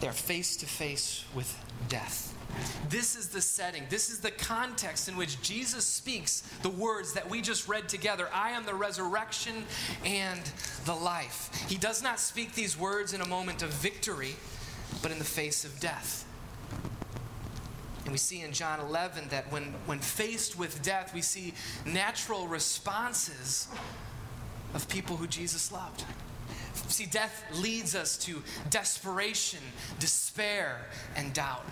They're 0.00 0.12
face 0.12 0.56
to 0.58 0.66
face 0.66 1.24
with 1.34 1.58
death. 1.88 2.34
This 2.88 3.16
is 3.16 3.28
the 3.28 3.40
setting, 3.40 3.84
this 3.90 4.10
is 4.10 4.20
the 4.20 4.30
context 4.30 5.08
in 5.08 5.16
which 5.16 5.40
Jesus 5.42 5.84
speaks 5.84 6.42
the 6.62 6.70
words 6.70 7.12
that 7.12 7.28
we 7.28 7.42
just 7.42 7.68
read 7.68 7.88
together 7.88 8.28
I 8.32 8.50
am 8.50 8.64
the 8.64 8.74
resurrection 8.74 9.64
and 10.04 10.40
the 10.84 10.94
life. 10.94 11.50
He 11.68 11.76
does 11.76 12.02
not 12.02 12.18
speak 12.18 12.54
these 12.54 12.78
words 12.78 13.12
in 13.12 13.20
a 13.20 13.28
moment 13.28 13.62
of 13.62 13.70
victory, 13.70 14.36
but 15.02 15.10
in 15.10 15.18
the 15.18 15.24
face 15.24 15.64
of 15.64 15.78
death. 15.80 16.24
And 18.04 18.12
we 18.12 18.18
see 18.18 18.40
in 18.40 18.52
John 18.52 18.80
11 18.80 19.28
that 19.28 19.52
when, 19.52 19.74
when 19.84 19.98
faced 19.98 20.58
with 20.58 20.82
death, 20.82 21.12
we 21.12 21.20
see 21.20 21.52
natural 21.84 22.48
responses 22.48 23.68
of 24.74 24.88
people 24.88 25.16
who 25.16 25.26
Jesus 25.26 25.72
loved. 25.72 26.04
See, 26.88 27.06
death 27.06 27.44
leads 27.60 27.94
us 27.94 28.16
to 28.18 28.42
desperation, 28.70 29.60
despair, 29.98 30.86
and 31.16 31.32
doubt. 31.32 31.64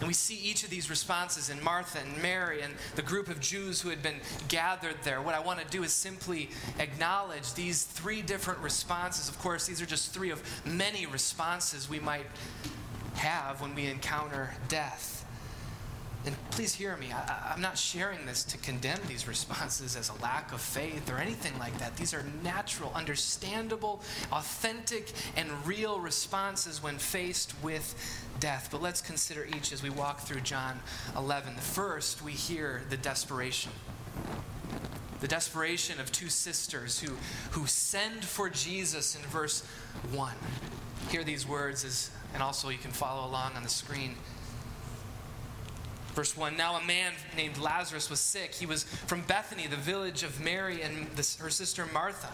And 0.00 0.08
we 0.08 0.14
see 0.14 0.36
each 0.36 0.64
of 0.64 0.70
these 0.70 0.88
responses 0.88 1.50
in 1.50 1.62
Martha 1.62 1.98
and 1.98 2.22
Mary 2.22 2.62
and 2.62 2.72
the 2.96 3.02
group 3.02 3.28
of 3.28 3.38
Jews 3.38 3.82
who 3.82 3.90
had 3.90 4.02
been 4.02 4.20
gathered 4.48 4.96
there. 5.04 5.20
What 5.20 5.34
I 5.34 5.40
want 5.40 5.60
to 5.60 5.66
do 5.66 5.82
is 5.82 5.92
simply 5.92 6.48
acknowledge 6.78 7.52
these 7.52 7.82
three 7.82 8.22
different 8.22 8.60
responses. 8.60 9.28
Of 9.28 9.38
course, 9.38 9.66
these 9.66 9.82
are 9.82 9.86
just 9.86 10.14
three 10.14 10.30
of 10.30 10.42
many 10.64 11.04
responses 11.04 11.90
we 11.90 12.00
might 12.00 12.26
have 13.16 13.60
when 13.60 13.74
we 13.74 13.86
encounter 13.86 14.54
death. 14.68 15.19
And 16.26 16.36
please 16.50 16.74
hear 16.74 16.96
me, 16.98 17.12
I, 17.12 17.54
am 17.54 17.62
not 17.62 17.78
sharing 17.78 18.26
this 18.26 18.44
to 18.44 18.58
condemn 18.58 19.00
these 19.08 19.26
responses 19.26 19.96
as 19.96 20.10
a 20.10 20.22
lack 20.22 20.52
of 20.52 20.60
faith 20.60 21.10
or 21.10 21.16
anything 21.16 21.58
like 21.58 21.78
that. 21.78 21.96
These 21.96 22.12
are 22.12 22.24
natural, 22.44 22.92
understandable, 22.94 24.02
authentic, 24.30 25.12
and 25.34 25.48
real 25.64 25.98
responses 25.98 26.82
when 26.82 26.98
faced 26.98 27.54
with 27.62 27.94
death. 28.38 28.68
But 28.70 28.82
let's 28.82 29.00
consider 29.00 29.46
each 29.56 29.72
as 29.72 29.82
we 29.82 29.88
walk 29.88 30.20
through 30.20 30.42
John 30.42 30.80
11. 31.16 31.56
The 31.56 31.62
First, 31.62 32.22
we 32.22 32.32
hear 32.32 32.82
the 32.90 32.98
desperation. 32.98 33.72
The 35.20 35.28
desperation 35.28 36.00
of 36.00 36.12
two 36.12 36.28
sisters 36.28 37.00
who, 37.00 37.16
who 37.52 37.66
send 37.66 38.24
for 38.24 38.50
Jesus 38.50 39.16
in 39.16 39.22
verse 39.22 39.62
1. 40.12 40.34
Hear 41.08 41.24
these 41.24 41.48
words, 41.48 41.82
as, 41.82 42.10
and 42.34 42.42
also 42.42 42.68
you 42.68 42.78
can 42.78 42.90
follow 42.90 43.26
along 43.26 43.52
on 43.56 43.62
the 43.62 43.70
screen. 43.70 44.16
Verse 46.20 46.36
1 46.36 46.54
Now 46.54 46.76
a 46.76 46.84
man 46.84 47.14
named 47.34 47.56
Lazarus 47.56 48.10
was 48.10 48.20
sick. 48.20 48.52
He 48.52 48.66
was 48.66 48.84
from 48.84 49.22
Bethany, 49.22 49.66
the 49.66 49.76
village 49.76 50.22
of 50.22 50.38
Mary 50.38 50.82
and 50.82 51.06
this, 51.16 51.36
her 51.36 51.48
sister 51.48 51.86
Martha. 51.94 52.28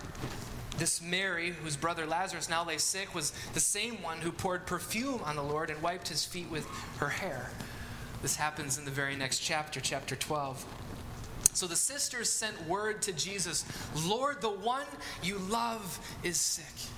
This 0.77 1.01
Mary, 1.01 1.51
whose 1.63 1.77
brother 1.77 2.05
Lazarus 2.05 2.49
now 2.49 2.65
lay 2.65 2.79
sick, 2.79 3.15
was 3.15 3.31
the 3.55 3.61
same 3.61 4.03
one 4.03 4.19
who 4.19 4.33
poured 4.33 4.67
perfume 4.67 5.21
on 5.25 5.37
the 5.37 5.43
Lord 5.45 5.71
and 5.71 5.81
wiped 5.83 6.09
his 6.09 6.25
feet 6.25 6.51
with 6.51 6.67
her 6.99 7.11
hair. 7.11 7.49
This 8.23 8.35
happens 8.35 8.77
in 8.77 8.85
the 8.85 8.91
very 8.91 9.15
next 9.15 9.39
chapter, 9.39 9.79
chapter 9.79 10.17
12. 10.17 10.67
So 11.55 11.69
the 11.69 11.77
sisters 11.77 12.29
sent 12.29 12.67
word 12.67 13.03
to 13.03 13.13
Jesus 13.13 13.65
Lord, 14.05 14.41
the 14.41 14.51
one 14.51 14.87
you 15.23 15.39
love 15.39 16.01
is 16.25 16.39
sick. 16.39 16.91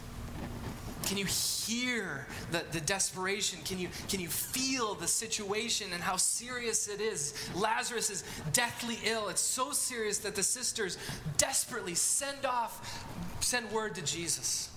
Can 1.05 1.17
you 1.17 1.27
hear 1.27 2.27
the, 2.51 2.65
the 2.73 2.81
desperation? 2.81 3.61
Can 3.65 3.79
you, 3.79 3.89
can 4.09 4.21
you 4.21 4.29
feel 4.29 4.95
the 4.95 5.07
situation 5.07 5.93
and 5.93 6.03
how 6.03 6.17
serious 6.17 6.89
it 6.89 7.01
is? 7.01 7.35
Lazarus 7.55 8.11
is 8.11 8.25
deathly 8.53 8.99
ill. 9.05 9.29
It's 9.29 9.41
so 9.41 9.73
serious 9.73 10.19
that 10.19 10.35
the 10.35 10.43
sisters 10.43 10.99
desperately 11.37 11.95
send 11.95 12.45
off, 12.45 13.07
send 13.41 13.71
word 13.71 13.95
to 13.95 14.03
Jesus 14.03 14.71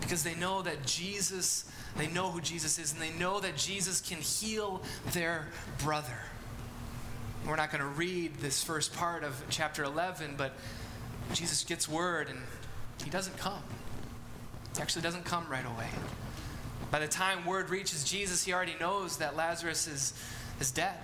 because 0.00 0.22
they 0.22 0.34
know 0.34 0.62
that 0.62 0.86
Jesus, 0.86 1.64
they 1.96 2.06
know 2.08 2.30
who 2.30 2.40
Jesus 2.40 2.78
is, 2.78 2.92
and 2.92 3.00
they 3.00 3.10
know 3.10 3.40
that 3.40 3.56
Jesus 3.56 4.00
can 4.00 4.18
heal 4.18 4.82
their 5.12 5.48
brother. 5.82 6.18
We're 7.46 7.56
not 7.56 7.70
going 7.70 7.82
to 7.82 7.88
read 7.88 8.36
this 8.36 8.62
first 8.62 8.94
part 8.94 9.24
of 9.24 9.42
chapter 9.48 9.84
11, 9.84 10.34
but 10.36 10.54
Jesus 11.32 11.64
gets 11.64 11.88
word 11.88 12.28
and 12.28 12.38
he 13.04 13.10
doesn't 13.10 13.36
come. 13.36 13.62
It 14.78 14.82
actually 14.82 15.02
doesn't 15.02 15.24
come 15.24 15.44
right 15.50 15.66
away. 15.66 15.88
By 16.92 17.00
the 17.00 17.08
time 17.08 17.44
word 17.44 17.68
reaches 17.68 18.04
Jesus, 18.04 18.44
he 18.44 18.52
already 18.52 18.76
knows 18.78 19.16
that 19.16 19.34
Lazarus 19.34 19.88
is, 19.88 20.14
is 20.60 20.70
dead. 20.70 20.94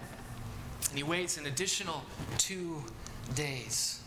And 0.91 0.97
he 0.97 1.03
waits 1.03 1.39
an 1.39 1.47
additional 1.47 2.05
two 2.39 2.85
days. 3.35 4.01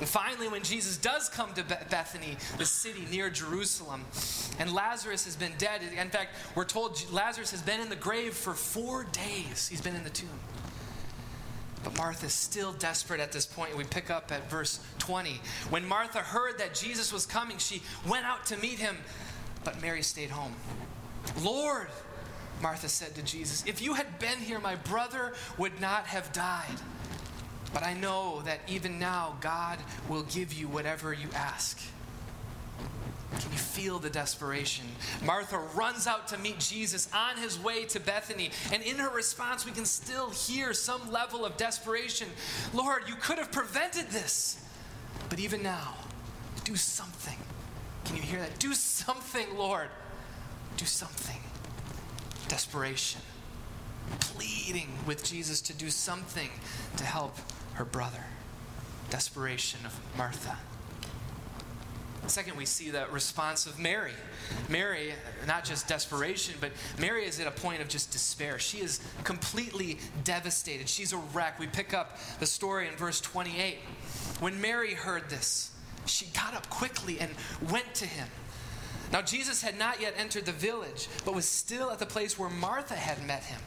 And 0.00 0.08
finally, 0.08 0.48
when 0.48 0.64
Jesus 0.64 0.96
does 0.96 1.28
come 1.28 1.54
to 1.54 1.62
Bethany, 1.62 2.36
the 2.58 2.64
city 2.64 3.06
near 3.12 3.30
Jerusalem, 3.30 4.04
and 4.58 4.72
Lazarus 4.72 5.24
has 5.24 5.36
been 5.36 5.52
dead, 5.56 5.82
in 5.82 6.10
fact, 6.10 6.34
we're 6.56 6.64
told 6.64 7.00
Lazarus 7.12 7.52
has 7.52 7.62
been 7.62 7.80
in 7.80 7.90
the 7.90 7.96
grave 7.96 8.34
for 8.34 8.54
four 8.54 9.04
days. 9.04 9.68
He's 9.68 9.80
been 9.80 9.94
in 9.94 10.02
the 10.02 10.10
tomb. 10.10 10.28
But 11.82 11.96
Martha's 11.96 12.34
still 12.34 12.72
desperate 12.72 13.20
at 13.20 13.32
this 13.32 13.46
point. 13.46 13.76
We 13.76 13.84
pick 13.84 14.10
up 14.10 14.30
at 14.30 14.50
verse 14.50 14.80
20. 14.98 15.40
When 15.70 15.86
Martha 15.86 16.18
heard 16.18 16.58
that 16.58 16.74
Jesus 16.74 17.12
was 17.12 17.24
coming, 17.24 17.58
she 17.58 17.82
went 18.08 18.26
out 18.26 18.44
to 18.46 18.56
meet 18.58 18.78
him, 18.78 18.98
but 19.64 19.80
Mary 19.80 20.02
stayed 20.02 20.30
home. 20.30 20.54
Lord, 21.42 21.88
Martha 22.60 22.88
said 22.88 23.14
to 23.14 23.22
Jesus, 23.22 23.64
if 23.66 23.80
you 23.80 23.94
had 23.94 24.18
been 24.18 24.38
here, 24.38 24.58
my 24.58 24.74
brother 24.76 25.32
would 25.56 25.80
not 25.80 26.06
have 26.06 26.32
died. 26.32 26.76
But 27.72 27.84
I 27.84 27.94
know 27.94 28.42
that 28.44 28.60
even 28.68 28.98
now 28.98 29.36
God 29.40 29.78
will 30.08 30.24
give 30.24 30.52
you 30.52 30.68
whatever 30.68 31.12
you 31.12 31.28
ask. 31.34 31.80
Can 33.38 33.52
you 33.52 33.58
feel 33.58 33.98
the 33.98 34.10
desperation? 34.10 34.86
Martha 35.24 35.58
runs 35.74 36.06
out 36.06 36.28
to 36.28 36.38
meet 36.38 36.58
Jesus 36.58 37.08
on 37.14 37.36
his 37.36 37.58
way 37.62 37.84
to 37.86 38.00
Bethany. 38.00 38.50
And 38.72 38.82
in 38.82 38.96
her 38.96 39.10
response, 39.10 39.64
we 39.64 39.72
can 39.72 39.84
still 39.84 40.30
hear 40.30 40.72
some 40.72 41.10
level 41.12 41.44
of 41.44 41.56
desperation. 41.56 42.28
Lord, 42.74 43.04
you 43.06 43.14
could 43.14 43.38
have 43.38 43.52
prevented 43.52 44.08
this. 44.10 44.64
But 45.28 45.38
even 45.38 45.62
now, 45.62 45.94
do 46.64 46.74
something. 46.74 47.38
Can 48.04 48.16
you 48.16 48.22
hear 48.22 48.40
that? 48.40 48.58
Do 48.58 48.74
something, 48.74 49.46
Lord. 49.56 49.88
Do 50.76 50.84
something. 50.84 51.40
Desperation. 52.48 53.20
Pleading 54.18 54.88
with 55.06 55.22
Jesus 55.22 55.60
to 55.62 55.72
do 55.72 55.88
something 55.88 56.50
to 56.96 57.04
help 57.04 57.36
her 57.74 57.84
brother. 57.84 58.24
Desperation 59.08 59.80
of 59.86 59.98
Martha. 60.16 60.58
Second, 62.26 62.56
we 62.56 62.64
see 62.64 62.90
the 62.90 63.06
response 63.10 63.66
of 63.66 63.78
Mary. 63.78 64.12
Mary, 64.68 65.12
not 65.46 65.64
just 65.64 65.88
desperation, 65.88 66.54
but 66.60 66.70
Mary 66.98 67.24
is 67.24 67.40
at 67.40 67.46
a 67.46 67.50
point 67.50 67.80
of 67.80 67.88
just 67.88 68.12
despair. 68.12 68.58
She 68.58 68.78
is 68.78 69.00
completely 69.24 69.98
devastated. 70.22 70.88
She's 70.88 71.12
a 71.12 71.16
wreck. 71.16 71.58
We 71.58 71.66
pick 71.66 71.92
up 71.92 72.18
the 72.38 72.46
story 72.46 72.86
in 72.88 72.94
verse 72.94 73.20
28. 73.20 73.78
When 74.38 74.60
Mary 74.60 74.94
heard 74.94 75.28
this, 75.28 75.72
she 76.06 76.26
got 76.26 76.54
up 76.54 76.68
quickly 76.70 77.18
and 77.20 77.30
went 77.70 77.94
to 77.96 78.06
him. 78.06 78.28
Now, 79.12 79.22
Jesus 79.22 79.60
had 79.60 79.76
not 79.76 80.00
yet 80.00 80.14
entered 80.16 80.46
the 80.46 80.52
village, 80.52 81.08
but 81.24 81.34
was 81.34 81.46
still 81.46 81.90
at 81.90 81.98
the 81.98 82.06
place 82.06 82.38
where 82.38 82.50
Martha 82.50 82.94
had 82.94 83.26
met 83.26 83.42
him. 83.42 83.60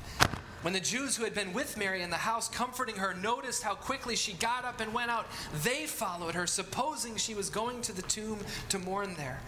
When 0.63 0.73
the 0.73 0.79
Jews 0.79 1.17
who 1.17 1.25
had 1.25 1.35
been 1.35 1.51
with 1.51 1.77
Mary 1.77 2.01
in 2.01 2.09
the 2.09 2.15
house, 2.15 2.47
comforting 2.47 2.95
her, 2.95 3.13
noticed 3.13 3.63
how 3.63 3.75
quickly 3.75 4.15
she 4.15 4.31
got 4.33 4.63
up 4.63 4.79
and 4.79 4.93
went 4.93 5.11
out, 5.11 5.27
they 5.61 5.85
followed 5.85 6.35
her, 6.35 6.47
supposing 6.47 7.17
she 7.17 7.35
was 7.35 7.49
going 7.49 7.81
to 7.81 7.91
the 7.91 8.01
tomb 8.01 8.39
to 8.69 8.79
mourn 8.79 9.13
there. 9.15 9.41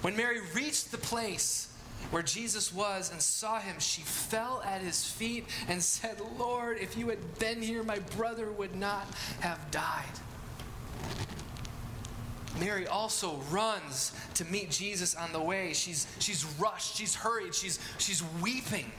When 0.00 0.16
Mary 0.16 0.40
reached 0.54 0.90
the 0.90 0.98
place 0.98 1.68
where 2.10 2.22
Jesus 2.22 2.72
was 2.72 3.12
and 3.12 3.20
saw 3.20 3.60
him, 3.60 3.76
she 3.78 4.00
fell 4.00 4.62
at 4.64 4.80
his 4.80 5.04
feet 5.04 5.44
and 5.68 5.82
said, 5.82 6.18
Lord, 6.38 6.78
if 6.78 6.96
you 6.96 7.10
had 7.10 7.38
been 7.38 7.60
here, 7.60 7.82
my 7.82 7.98
brother 8.16 8.50
would 8.50 8.74
not 8.74 9.06
have 9.40 9.70
died. 9.70 10.04
Mary 12.58 12.86
also 12.86 13.36
runs 13.50 14.12
to 14.32 14.46
meet 14.46 14.70
Jesus 14.70 15.14
on 15.14 15.32
the 15.32 15.42
way. 15.42 15.74
She's, 15.74 16.06
she's 16.20 16.46
rushed, 16.58 16.96
she's 16.96 17.14
hurried, 17.14 17.54
she's, 17.54 17.78
she's 17.98 18.22
weeping. 18.40 18.90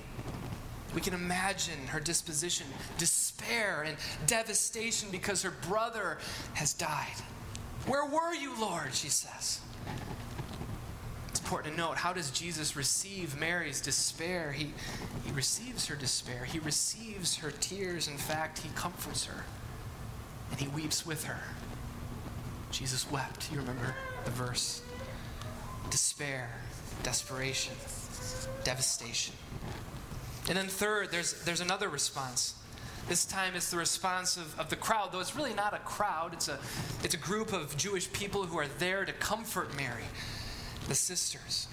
We 0.96 1.02
can 1.02 1.14
imagine 1.14 1.88
her 1.88 2.00
disposition 2.00 2.66
despair 2.98 3.84
and 3.84 3.98
devastation 4.26 5.10
because 5.12 5.44
her 5.44 5.54
brother 5.68 6.18
has 6.54 6.74
died. 6.74 7.22
Where 7.86 8.06
were 8.06 8.34
you, 8.34 8.60
Lord? 8.60 8.94
She 8.94 9.10
says. 9.10 9.60
It's 11.28 11.42
important 11.42 11.76
to 11.76 11.82
note 11.82 11.98
how 11.98 12.14
does 12.14 12.32
Jesus 12.32 12.78
receive 12.78 13.38
Mary's 13.38 13.82
despair? 13.82 14.54
He, 14.54 14.72
he 15.26 15.32
receives 15.34 15.86
her 15.88 15.96
despair, 15.96 16.46
he 16.46 16.60
receives 16.60 17.36
her 17.38 17.52
tears. 17.52 18.08
In 18.08 18.18
fact, 18.18 18.60
he 18.60 18.70
comforts 18.74 19.26
her 19.26 19.44
and 20.50 20.60
he 20.60 20.68
weeps 20.70 21.06
with 21.06 21.26
her. 21.26 21.40
Jesus 22.72 23.10
wept. 23.12 23.52
You 23.52 23.60
remember 23.60 23.94
the 24.24 24.32
verse? 24.32 24.82
Despair, 25.90 26.50
desperation, 27.04 27.74
devastation. 28.64 29.36
And 30.48 30.58
then 30.58 30.68
third, 30.68 31.12
there's, 31.12 31.34
there's 31.44 31.62
another 31.62 31.90
response. 31.90 32.56
This 33.08 33.26
time 33.26 33.56
it's 33.56 33.70
the 33.70 33.78
response 33.78 34.36
of, 34.38 34.60
of 34.60 34.70
the 34.70 34.76
crowd, 34.76 35.12
though 35.12 35.20
it's 35.20 35.36
really 35.36 35.54
not 35.54 35.74
a 35.74 35.80
crowd, 35.80 36.34
it's 36.34 36.48
a, 36.48 36.58
it's 37.04 37.14
a 37.14 37.20
group 37.20 37.54
of 37.54 37.76
Jewish 37.78 38.12
people 38.12 38.46
who 38.46 38.58
are 38.58 38.68
there 38.80 39.06
to 39.06 39.14
comfort 39.14 39.76
Mary, 39.78 40.04
the 40.88 40.96
sisters. 40.96 41.68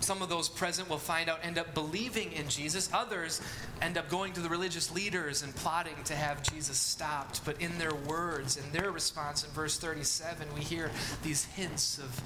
Some 0.00 0.22
of 0.22 0.28
those 0.28 0.48
present 0.48 0.88
will 0.88 0.98
find 0.98 1.28
out 1.28 1.40
end 1.42 1.58
up 1.58 1.74
believing 1.74 2.32
in 2.32 2.48
Jesus. 2.48 2.88
Others 2.92 3.40
end 3.82 3.98
up 3.98 4.08
going 4.08 4.32
to 4.32 4.40
the 4.40 4.48
religious 4.48 4.90
leaders 4.92 5.42
and 5.42 5.54
plotting 5.54 6.02
to 6.04 6.14
have 6.14 6.42
Jesus 6.42 6.78
stopped. 6.78 7.44
But 7.44 7.60
in 7.60 7.76
their 7.78 7.94
words, 7.94 8.56
in 8.56 8.72
their 8.72 8.90
response 8.90 9.44
in 9.44 9.50
verse 9.50 9.78
37, 9.78 10.48
we 10.54 10.62
hear 10.62 10.90
these 11.22 11.44
hints 11.44 11.98
of, 11.98 12.20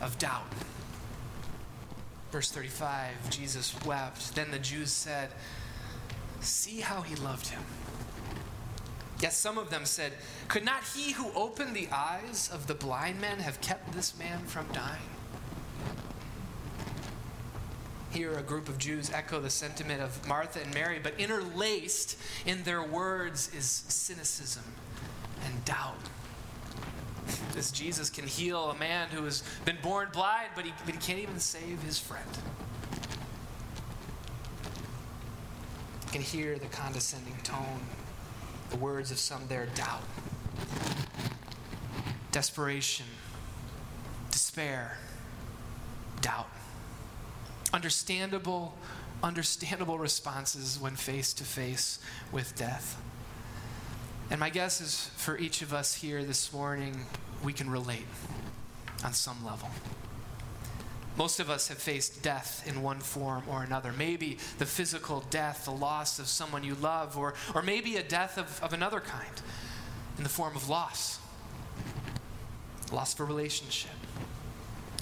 of 0.00 0.18
doubt. 0.18 0.46
Verse 2.30 2.50
35 2.50 3.30
Jesus 3.30 3.74
wept. 3.84 4.34
Then 4.34 4.50
the 4.50 4.58
Jews 4.58 4.90
said, 4.90 5.30
See 6.40 6.80
how 6.80 7.02
he 7.02 7.16
loved 7.16 7.48
him. 7.48 7.62
Yet 9.20 9.32
some 9.32 9.58
of 9.58 9.70
them 9.70 9.84
said, 9.84 10.12
Could 10.48 10.64
not 10.64 10.82
he 10.94 11.12
who 11.12 11.30
opened 11.34 11.74
the 11.74 11.88
eyes 11.92 12.48
of 12.52 12.66
the 12.66 12.74
blind 12.74 13.20
men 13.20 13.40
have 13.40 13.60
kept 13.60 13.92
this 13.92 14.18
man 14.18 14.40
from 14.46 14.66
dying? 14.72 15.02
Here, 18.10 18.32
a 18.32 18.42
group 18.42 18.68
of 18.68 18.78
Jews 18.78 19.10
echo 19.12 19.40
the 19.40 19.50
sentiment 19.50 20.00
of 20.00 20.26
Martha 20.26 20.60
and 20.60 20.74
Mary, 20.74 20.98
but 21.00 21.14
interlaced 21.18 22.18
in 22.44 22.62
their 22.64 22.82
words 22.82 23.54
is 23.54 23.66
cynicism 23.66 24.64
and 25.44 25.64
doubt. 25.64 26.08
This 27.54 27.70
Jesus 27.70 28.10
can 28.10 28.26
heal 28.26 28.70
a 28.70 28.78
man 28.78 29.08
who 29.08 29.24
has 29.24 29.42
been 29.64 29.78
born 29.82 30.08
blind, 30.12 30.50
but 30.54 30.64
he, 30.64 30.72
but 30.84 30.94
he 30.94 31.00
can't 31.00 31.18
even 31.18 31.38
save 31.38 31.82
his 31.82 31.98
friend. 31.98 32.26
You 36.06 36.12
can 36.12 36.22
hear 36.22 36.58
the 36.58 36.66
condescending 36.66 37.36
tone, 37.42 37.80
the 38.70 38.76
words 38.76 39.10
of 39.10 39.18
some 39.18 39.42
there 39.48 39.66
doubt, 39.74 40.02
desperation, 42.32 43.06
despair, 44.30 44.96
doubt. 46.20 46.48
Understandable, 47.72 48.76
understandable 49.22 49.98
responses 49.98 50.78
when 50.80 50.96
face 50.96 51.32
to 51.34 51.44
face 51.44 52.00
with 52.32 52.56
death. 52.56 53.00
And 54.30 54.40
my 54.40 54.50
guess 54.50 54.80
is 54.80 55.10
for 55.16 55.38
each 55.38 55.62
of 55.62 55.72
us 55.72 55.94
here 55.94 56.24
this 56.24 56.52
morning, 56.52 57.06
we 57.44 57.52
can 57.52 57.70
relate 57.70 58.06
on 59.04 59.12
some 59.12 59.44
level. 59.44 59.70
Most 61.16 61.40
of 61.40 61.50
us 61.50 61.68
have 61.68 61.78
faced 61.78 62.22
death 62.22 62.64
in 62.66 62.82
one 62.82 63.00
form 63.00 63.42
or 63.48 63.62
another. 63.62 63.92
Maybe 63.92 64.38
the 64.58 64.66
physical 64.66 65.24
death, 65.30 65.64
the 65.64 65.72
loss 65.72 66.18
of 66.18 66.28
someone 66.28 66.64
you 66.64 66.74
love, 66.76 67.18
or, 67.18 67.34
or 67.54 67.62
maybe 67.62 67.96
a 67.96 68.02
death 68.02 68.38
of, 68.38 68.62
of 68.62 68.72
another 68.72 69.00
kind 69.00 69.42
in 70.16 70.22
the 70.22 70.30
form 70.30 70.56
of 70.56 70.68
loss 70.68 71.20
loss 72.92 73.14
of 73.14 73.20
a 73.20 73.24
relationship, 73.24 73.90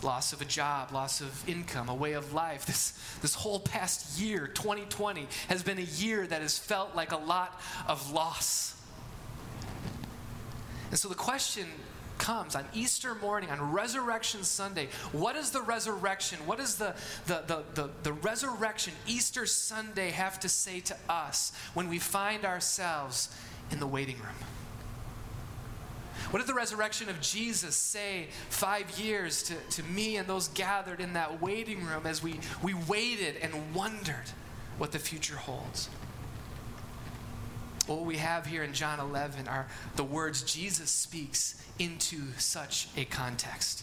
loss 0.02 0.32
of 0.32 0.42
a 0.42 0.44
job, 0.44 0.92
loss 0.92 1.20
of 1.20 1.48
income, 1.48 1.88
a 1.88 1.94
way 1.94 2.12
of 2.12 2.32
life. 2.32 2.66
This, 2.66 2.98
this 3.22 3.34
whole 3.34 3.60
past 3.60 4.20
year, 4.20 4.46
2020, 4.46 5.26
has 5.48 5.62
been 5.62 5.78
a 5.78 5.82
year 5.82 6.26
that 6.26 6.42
has 6.42 6.58
felt 6.58 6.94
like 6.94 7.12
a 7.12 7.16
lot 7.16 7.60
of 7.86 8.12
loss. 8.12 8.74
And 10.90 10.98
so 10.98 11.08
the 11.08 11.14
question 11.14 11.66
comes 12.18 12.54
on 12.54 12.64
Easter 12.74 13.14
morning, 13.14 13.50
on 13.50 13.72
Resurrection 13.72 14.42
Sunday, 14.42 14.88
what 15.12 15.36
is 15.36 15.50
the 15.50 15.62
resurrection? 15.62 16.38
What 16.46 16.58
does 16.58 16.76
the, 16.76 16.94
the, 17.26 17.42
the, 17.46 17.64
the, 17.74 17.90
the 18.02 18.12
resurrection, 18.12 18.92
Easter 19.06 19.46
Sunday, 19.46 20.10
have 20.10 20.40
to 20.40 20.48
say 20.48 20.80
to 20.80 20.96
us 21.08 21.52
when 21.74 21.88
we 21.88 21.98
find 21.98 22.44
ourselves 22.44 23.34
in 23.70 23.80
the 23.80 23.86
waiting 23.86 24.16
room? 24.16 24.36
What 26.30 26.40
did 26.40 26.48
the 26.48 26.54
resurrection 26.54 27.08
of 27.08 27.20
Jesus 27.20 27.74
say 27.74 28.26
five 28.50 28.98
years 28.98 29.42
to, 29.44 29.54
to 29.54 29.82
me 29.84 30.16
and 30.16 30.28
those 30.28 30.48
gathered 30.48 31.00
in 31.00 31.14
that 31.14 31.40
waiting 31.40 31.84
room 31.84 32.06
as 32.06 32.22
we, 32.22 32.40
we 32.62 32.74
waited 32.74 33.36
and 33.36 33.74
wondered 33.74 34.26
what 34.76 34.92
the 34.92 34.98
future 34.98 35.36
holds? 35.36 35.88
What 37.88 38.04
we 38.04 38.18
have 38.18 38.44
here 38.44 38.62
in 38.62 38.74
John 38.74 39.00
11 39.00 39.48
are 39.48 39.66
the 39.96 40.04
words 40.04 40.42
Jesus 40.42 40.90
speaks 40.90 41.54
into 41.78 42.18
such 42.36 42.88
a 42.98 43.06
context. 43.06 43.82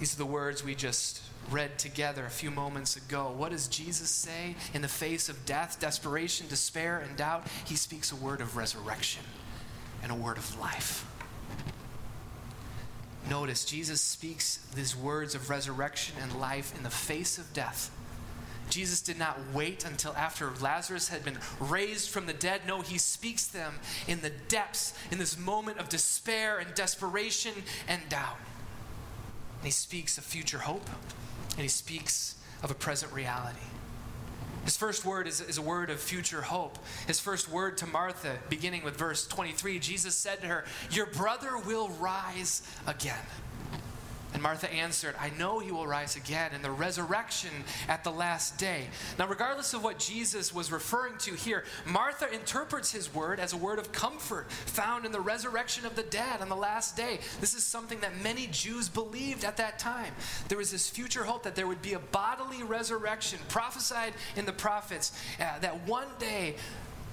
These 0.00 0.14
are 0.14 0.18
the 0.18 0.26
words 0.26 0.64
we 0.64 0.74
just 0.74 1.22
read 1.48 1.78
together 1.78 2.26
a 2.26 2.30
few 2.30 2.50
moments 2.50 2.96
ago. 2.96 3.32
What 3.36 3.52
does 3.52 3.68
Jesus 3.68 4.10
say 4.10 4.56
in 4.74 4.82
the 4.82 4.88
face 4.88 5.28
of 5.28 5.46
death, 5.46 5.78
desperation, 5.78 6.48
despair, 6.48 6.98
and 6.98 7.16
doubt? 7.16 7.46
He 7.64 7.76
speaks 7.76 8.10
a 8.10 8.16
word 8.16 8.40
of 8.40 8.56
resurrection 8.56 9.22
and 10.02 10.10
a 10.10 10.16
word 10.16 10.36
of 10.36 10.58
life. 10.58 11.06
Notice, 13.30 13.64
Jesus 13.64 14.00
speaks 14.00 14.56
these 14.74 14.96
words 14.96 15.36
of 15.36 15.50
resurrection 15.50 16.16
and 16.20 16.40
life 16.40 16.76
in 16.76 16.82
the 16.82 16.90
face 16.90 17.38
of 17.38 17.52
death. 17.52 17.93
Jesus 18.74 19.00
did 19.00 19.20
not 19.20 19.38
wait 19.52 19.84
until 19.84 20.12
after 20.14 20.50
Lazarus 20.60 21.08
had 21.08 21.24
been 21.24 21.38
raised 21.60 22.10
from 22.10 22.26
the 22.26 22.32
dead. 22.32 22.62
No, 22.66 22.80
he 22.80 22.98
speaks 22.98 23.46
them 23.46 23.74
in 24.08 24.20
the 24.20 24.32
depths, 24.48 24.94
in 25.12 25.18
this 25.18 25.38
moment 25.38 25.78
of 25.78 25.88
despair 25.88 26.58
and 26.58 26.74
desperation 26.74 27.52
and 27.86 28.00
doubt. 28.08 28.36
And 29.58 29.66
he 29.66 29.70
speaks 29.70 30.18
of 30.18 30.24
future 30.24 30.58
hope, 30.58 30.90
and 31.52 31.60
he 31.60 31.68
speaks 31.68 32.34
of 32.64 32.72
a 32.72 32.74
present 32.74 33.12
reality. 33.12 33.60
His 34.64 34.76
first 34.76 35.04
word 35.04 35.28
is, 35.28 35.40
is, 35.40 35.56
a 35.56 35.62
word 35.62 35.88
of 35.88 36.00
future 36.00 36.42
hope. 36.42 36.76
His 37.06 37.20
first 37.20 37.48
word 37.48 37.78
to 37.78 37.86
Martha, 37.86 38.38
beginning 38.48 38.82
with 38.82 38.96
verse 38.96 39.24
23, 39.28 39.78
Jesus 39.78 40.16
said 40.16 40.40
to 40.40 40.48
her, 40.48 40.64
Your 40.90 41.06
brother 41.06 41.58
will 41.58 41.90
rise 42.00 42.62
again. 42.88 43.14
And 44.34 44.42
Martha 44.42 44.70
answered, 44.72 45.14
I 45.20 45.30
know 45.30 45.60
he 45.60 45.70
will 45.70 45.86
rise 45.86 46.16
again 46.16 46.52
in 46.52 46.60
the 46.60 46.70
resurrection 46.70 47.50
at 47.88 48.02
the 48.02 48.10
last 48.10 48.58
day. 48.58 48.88
Now, 49.16 49.28
regardless 49.28 49.74
of 49.74 49.84
what 49.84 50.00
Jesus 50.00 50.52
was 50.52 50.72
referring 50.72 51.16
to 51.18 51.34
here, 51.34 51.64
Martha 51.86 52.28
interprets 52.34 52.90
his 52.90 53.14
word 53.14 53.38
as 53.38 53.52
a 53.52 53.56
word 53.56 53.78
of 53.78 53.92
comfort 53.92 54.50
found 54.50 55.06
in 55.06 55.12
the 55.12 55.20
resurrection 55.20 55.86
of 55.86 55.94
the 55.94 56.02
dead 56.02 56.40
on 56.40 56.48
the 56.48 56.56
last 56.56 56.96
day. 56.96 57.20
This 57.40 57.54
is 57.54 57.62
something 57.62 58.00
that 58.00 58.20
many 58.22 58.48
Jews 58.48 58.88
believed 58.88 59.44
at 59.44 59.56
that 59.58 59.78
time. 59.78 60.12
There 60.48 60.58
was 60.58 60.72
this 60.72 60.90
future 60.90 61.22
hope 61.22 61.44
that 61.44 61.54
there 61.54 61.68
would 61.68 61.82
be 61.82 61.92
a 61.92 62.00
bodily 62.00 62.64
resurrection 62.64 63.38
prophesied 63.48 64.14
in 64.34 64.46
the 64.46 64.52
prophets, 64.52 65.12
uh, 65.40 65.60
that 65.60 65.86
one 65.86 66.08
day 66.18 66.56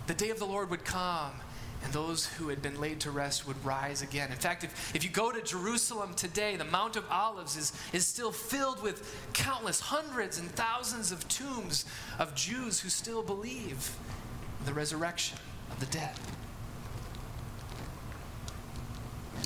the 0.07 0.15
day 0.15 0.31
of 0.31 0.39
the 0.39 0.45
Lord 0.45 0.71
would 0.71 0.83
come 0.83 1.33
and 1.83 1.91
those 1.93 2.25
who 2.25 2.49
had 2.49 2.61
been 2.61 2.79
laid 2.79 2.99
to 3.01 3.11
rest 3.11 3.47
would 3.47 3.63
rise 3.65 4.01
again. 4.01 4.31
In 4.31 4.37
fact, 4.37 4.63
if, 4.63 4.95
if 4.95 5.03
you 5.03 5.09
go 5.09 5.31
to 5.31 5.41
Jerusalem 5.41 6.13
today, 6.13 6.55
the 6.55 6.65
Mount 6.65 6.95
of 6.95 7.05
Olives 7.09 7.57
is, 7.57 7.73
is 7.91 8.05
still 8.05 8.31
filled 8.31 8.83
with 8.83 9.15
countless 9.33 9.79
hundreds 9.79 10.37
and 10.37 10.49
thousands 10.51 11.11
of 11.11 11.27
tombs 11.27 11.85
of 12.19 12.35
Jews 12.35 12.79
who 12.79 12.89
still 12.89 13.23
believe 13.23 13.95
the 14.65 14.73
resurrection 14.73 15.37
of 15.71 15.79
the 15.79 15.87
dead. 15.87 16.13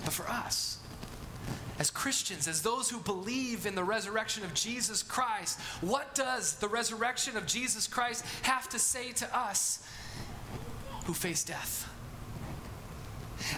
But 0.03 0.13
for 0.13 0.27
us, 0.29 0.79
as 1.79 1.89
Christians, 1.89 2.47
as 2.47 2.61
those 2.61 2.89
who 2.89 2.99
believe 2.99 3.65
in 3.65 3.75
the 3.75 3.83
resurrection 3.83 4.43
of 4.43 4.53
Jesus 4.53 5.03
Christ, 5.03 5.59
what 5.81 6.15
does 6.15 6.55
the 6.55 6.67
resurrection 6.67 7.37
of 7.37 7.45
Jesus 7.45 7.87
Christ 7.87 8.25
have 8.43 8.69
to 8.69 8.79
say 8.79 9.11
to 9.13 9.37
us 9.37 9.85
who 11.05 11.13
face 11.13 11.43
death? 11.43 11.89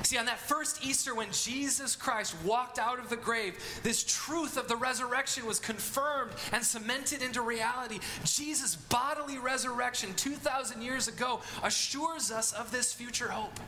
See, 0.04 0.18
on 0.18 0.26
that 0.26 0.40
first 0.40 0.84
Easter 0.86 1.14
when 1.14 1.32
Jesus 1.32 1.96
Christ 1.96 2.36
walked 2.44 2.80
out 2.80 3.00
of 3.00 3.10
the 3.10 3.16
grave, 3.16 3.58
this 3.84 4.04
truth 4.04 4.58
of 4.58 4.68
the 4.68 4.76
resurrection 4.76 5.46
was 5.46 5.60
confirmed 5.60 6.32
and 6.52 6.64
cemented 6.64 7.22
into 7.22 7.42
reality. 7.42 8.00
Jesus' 8.24 8.76
bodily 8.76 9.38
resurrection 9.38 10.14
2,000 10.16 10.82
years 10.82 11.08
ago 11.08 11.42
assures 11.64 12.32
us 12.32 12.54
of 12.54 12.72
this 12.72 12.94
future 12.94 13.30
hope. 13.30 13.60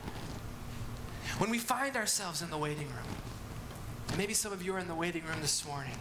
When 1.38 1.50
we 1.50 1.58
find 1.58 1.96
ourselves 1.96 2.42
in 2.42 2.50
the 2.50 2.58
waiting 2.58 2.88
room, 2.88 4.16
maybe 4.18 4.34
some 4.34 4.52
of 4.52 4.62
you 4.62 4.74
are 4.74 4.78
in 4.78 4.88
the 4.88 4.94
waiting 4.94 5.24
room 5.24 5.40
this 5.40 5.64
morning 5.66 5.96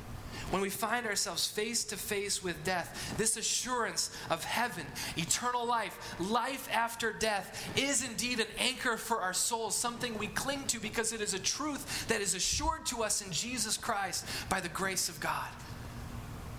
when 0.52 0.62
we 0.62 0.70
find 0.70 1.06
ourselves 1.06 1.48
face 1.48 1.84
to 1.86 1.96
face 1.96 2.44
with 2.44 2.64
death, 2.64 3.16
this 3.18 3.38
assurance 3.38 4.16
of 4.30 4.44
heaven, 4.44 4.86
eternal 5.16 5.66
life, 5.66 6.16
life 6.20 6.68
after 6.72 7.14
death 7.14 7.72
is 7.78 8.08
indeed 8.08 8.40
an 8.40 8.48
anchor 8.58 8.98
for 8.98 9.22
our 9.22 9.34
souls, 9.34 9.76
something 9.76 10.18
we 10.18 10.28
cling 10.28 10.64
to 10.68 10.80
because 10.80 11.14
it 11.14 11.22
is 11.22 11.34
a 11.34 11.40
truth 11.40 12.08
that 12.08 12.22
is 12.22 12.34
assured 12.34 12.86
to 12.88 13.04
us 13.04 13.22
in 13.22 13.32
Jesus 13.32 13.78
Christ 13.78 14.26
by 14.50 14.60
the 14.60 14.70
grace 14.70 15.10
of 15.10 15.20
God. 15.20 15.48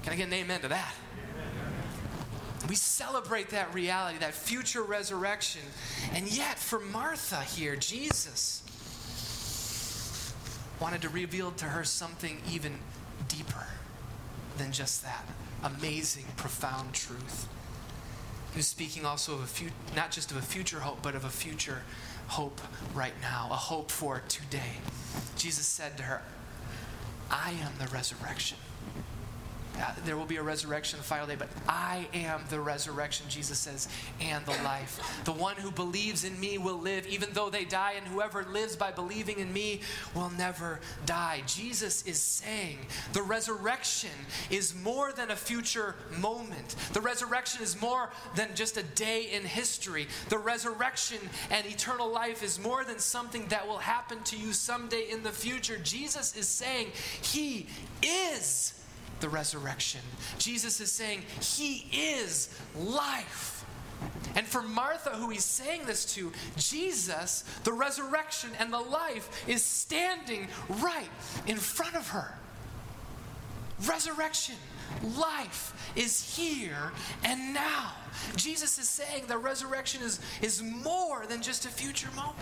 Can 0.03 0.13
I 0.13 0.17
get 0.17 0.29
an 0.29 0.35
amen 0.35 0.61
to 0.61 0.69
that? 0.69 0.95
We 2.69 2.77
celebrate 2.77 3.51
that 3.51 3.75
reality, 3.75 4.19
that 4.19 4.35
future 4.35 4.83
resurrection. 4.83 5.63
And 6.13 6.31
yet, 6.31 6.59
for 6.59 6.79
Martha 6.79 7.41
here, 7.41 7.75
Jesus 7.75 8.63
wanted 10.79 11.03
to 11.03 11.09
reveal 11.09 11.51
to 11.53 11.65
her 11.65 11.85
something 11.85 12.41
even 12.51 12.75
deeper 13.29 13.67
than 14.59 14.73
just 14.73 15.03
that 15.03 15.27
amazing, 15.63 16.25
profound 16.37 16.93
truth. 16.95 17.49
He 18.53 18.59
was 18.59 18.67
speaking 18.67 19.05
also 19.05 19.35
of 19.35 19.43
a 19.43 19.47
few, 19.47 19.71
not 19.95 20.11
just 20.11 20.31
of 20.31 20.37
a 20.37 20.43
future 20.43 20.81
hope, 20.81 21.03
but 21.03 21.15
of 21.15 21.25
a 21.25 21.31
future 21.31 21.83
hope 22.29 22.61
right 22.95 23.13
now, 23.21 23.49
a 23.51 23.57
hope 23.57 23.91
for 23.91 24.23
today. 24.29 24.79
Jesus 25.37 25.67
said 25.67 25.97
to 25.99 26.05
her, 26.05 26.23
I 27.31 27.51
am 27.51 27.73
the 27.79 27.87
resurrection 27.93 28.59
uh, 29.79 29.93
there 30.05 30.17
will 30.17 30.27
be 30.27 30.37
a 30.37 30.43
resurrection 30.43 30.99
the 30.99 31.05
final 31.05 31.27
day, 31.27 31.37
but 31.37 31.49
I 31.69 32.07
am 32.13 32.43
the 32.51 32.61
resurrection, 32.61 33.27
Jesus 33.29 33.59
says, 33.59 33.89
and 34.21 34.45
the 34.45 34.63
life. 34.63 35.01
The 35.25 35.33
one 35.33 35.57
who 35.57 35.71
believes 35.71 36.25
in 36.25 36.39
me 36.39 36.59
will 36.59 36.79
live 36.79 37.07
even 37.07 37.31
though 37.33 37.51
they 37.51 37.65
die, 37.65 37.95
and 37.97 38.07
whoever 38.07 38.45
lives 38.45 38.77
by 38.77 38.91
believing 38.91 39.39
in 39.39 39.53
me 39.53 39.81
will 40.15 40.31
never 40.31 40.81
die. 41.07 41.43
Jesus 41.47 42.03
is 42.07 42.19
saying 42.19 42.79
the 43.13 43.23
resurrection 43.23 44.11
is 44.51 44.75
more 44.75 45.13
than 45.13 45.31
a 45.31 45.37
future 45.37 45.95
moment. 46.19 46.77
The 46.93 47.01
resurrection 47.01 47.63
is 47.63 47.81
more 47.81 48.11
than 48.35 48.49
just 48.55 48.77
a 48.77 48.83
day 48.83 49.31
in 49.33 49.45
history. 49.45 50.09
The 50.29 50.39
resurrection 50.39 51.19
and 51.51 51.67
eternal 51.67 52.11
life 52.11 52.43
is 52.43 52.59
more 52.59 52.85
than 52.85 52.99
something 52.99 53.47
that 53.49 53.67
will 53.67 53.79
happen 53.79 54.23
to 54.25 54.37
you 54.37 54.53
someday 54.53 55.11
in 55.11 55.23
the 55.23 55.31
future. 55.31 55.79
Jesus 55.79 56.37
is 56.37 56.49
saying 56.49 56.89
he 57.23 57.67
is 58.03 58.75
the 59.21 59.29
resurrection. 59.29 60.01
Jesus 60.39 60.81
is 60.81 60.91
saying, 60.91 61.23
He 61.41 61.87
is 61.93 62.49
life. 62.77 63.65
And 64.35 64.47
for 64.47 64.63
Martha, 64.63 65.11
who 65.11 65.29
he's 65.29 65.45
saying 65.45 65.83
this 65.87 66.05
to, 66.15 66.33
Jesus, 66.57 67.45
the 67.65 67.73
resurrection 67.73 68.51
and 68.59 68.73
the 68.73 68.81
life, 68.81 69.45
is 69.49 69.63
standing 69.63 70.49
right 70.69 71.09
in 71.47 71.57
front 71.57 71.97
of 71.97 72.09
her. 72.09 72.35
Resurrection, 73.87 74.57
life 75.17 75.93
is 75.97 76.37
here 76.37 76.93
and 77.25 77.55
now. 77.55 77.93
Jesus 78.37 78.79
is 78.79 78.89
saying 78.89 79.25
the 79.27 79.39
resurrection 79.39 80.03
is, 80.03 80.21
is 80.43 80.63
more 80.63 81.27
than 81.27 81.43
just 81.43 81.65
a 81.65 81.69
future 81.69 82.11
moment. 82.15 82.37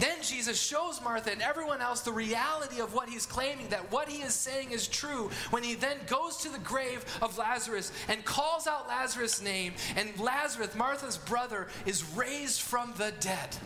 Then 0.00 0.22
Jesus 0.22 0.58
shows 0.58 1.00
Martha 1.02 1.30
and 1.30 1.42
everyone 1.42 1.82
else 1.82 2.00
the 2.00 2.12
reality 2.12 2.80
of 2.80 2.94
what 2.94 3.08
he's 3.10 3.26
claiming, 3.26 3.68
that 3.68 3.92
what 3.92 4.08
he 4.08 4.22
is 4.22 4.32
saying 4.32 4.70
is 4.70 4.88
true, 4.88 5.30
when 5.50 5.62
he 5.62 5.74
then 5.74 5.98
goes 6.06 6.38
to 6.38 6.48
the 6.48 6.58
grave 6.58 7.04
of 7.20 7.36
Lazarus 7.36 7.92
and 8.08 8.24
calls 8.24 8.66
out 8.66 8.88
Lazarus' 8.88 9.42
name, 9.42 9.74
and 9.96 10.18
Lazarus, 10.18 10.74
Martha's 10.74 11.18
brother, 11.18 11.68
is 11.84 12.02
raised 12.16 12.62
from 12.62 12.94
the 12.96 13.12
dead. 13.20 13.56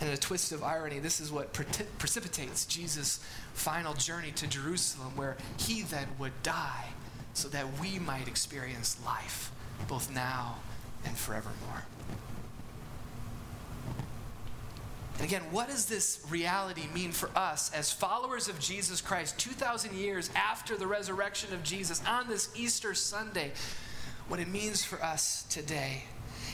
And 0.00 0.10
in 0.10 0.14
a 0.14 0.18
twist 0.18 0.52
of 0.52 0.62
irony, 0.62 0.98
this 0.98 1.20
is 1.20 1.32
what 1.32 1.54
precipitates 1.54 2.66
Jesus' 2.66 3.20
final 3.54 3.94
journey 3.94 4.32
to 4.32 4.46
Jerusalem, 4.46 5.16
where 5.16 5.38
he 5.56 5.80
then 5.82 6.08
would 6.18 6.42
die 6.42 6.88
so 7.32 7.48
that 7.48 7.80
we 7.80 7.98
might 7.98 8.28
experience 8.28 8.98
life, 9.06 9.50
both 9.88 10.14
now 10.14 10.58
and 11.04 11.16
forevermore. 11.16 11.84
And 15.16 15.24
again, 15.24 15.42
what 15.50 15.68
does 15.68 15.86
this 15.86 16.24
reality 16.28 16.82
mean 16.92 17.12
for 17.12 17.30
us 17.36 17.72
as 17.72 17.92
followers 17.92 18.48
of 18.48 18.58
Jesus 18.58 19.00
Christ 19.00 19.38
2,000 19.38 19.94
years 19.94 20.28
after 20.34 20.76
the 20.76 20.86
resurrection 20.86 21.54
of 21.54 21.62
Jesus 21.62 22.02
on 22.06 22.28
this 22.28 22.50
Easter 22.56 22.94
Sunday? 22.94 23.52
What 24.28 24.40
it 24.40 24.48
means 24.48 24.84
for 24.84 25.02
us 25.02 25.44
today 25.44 26.04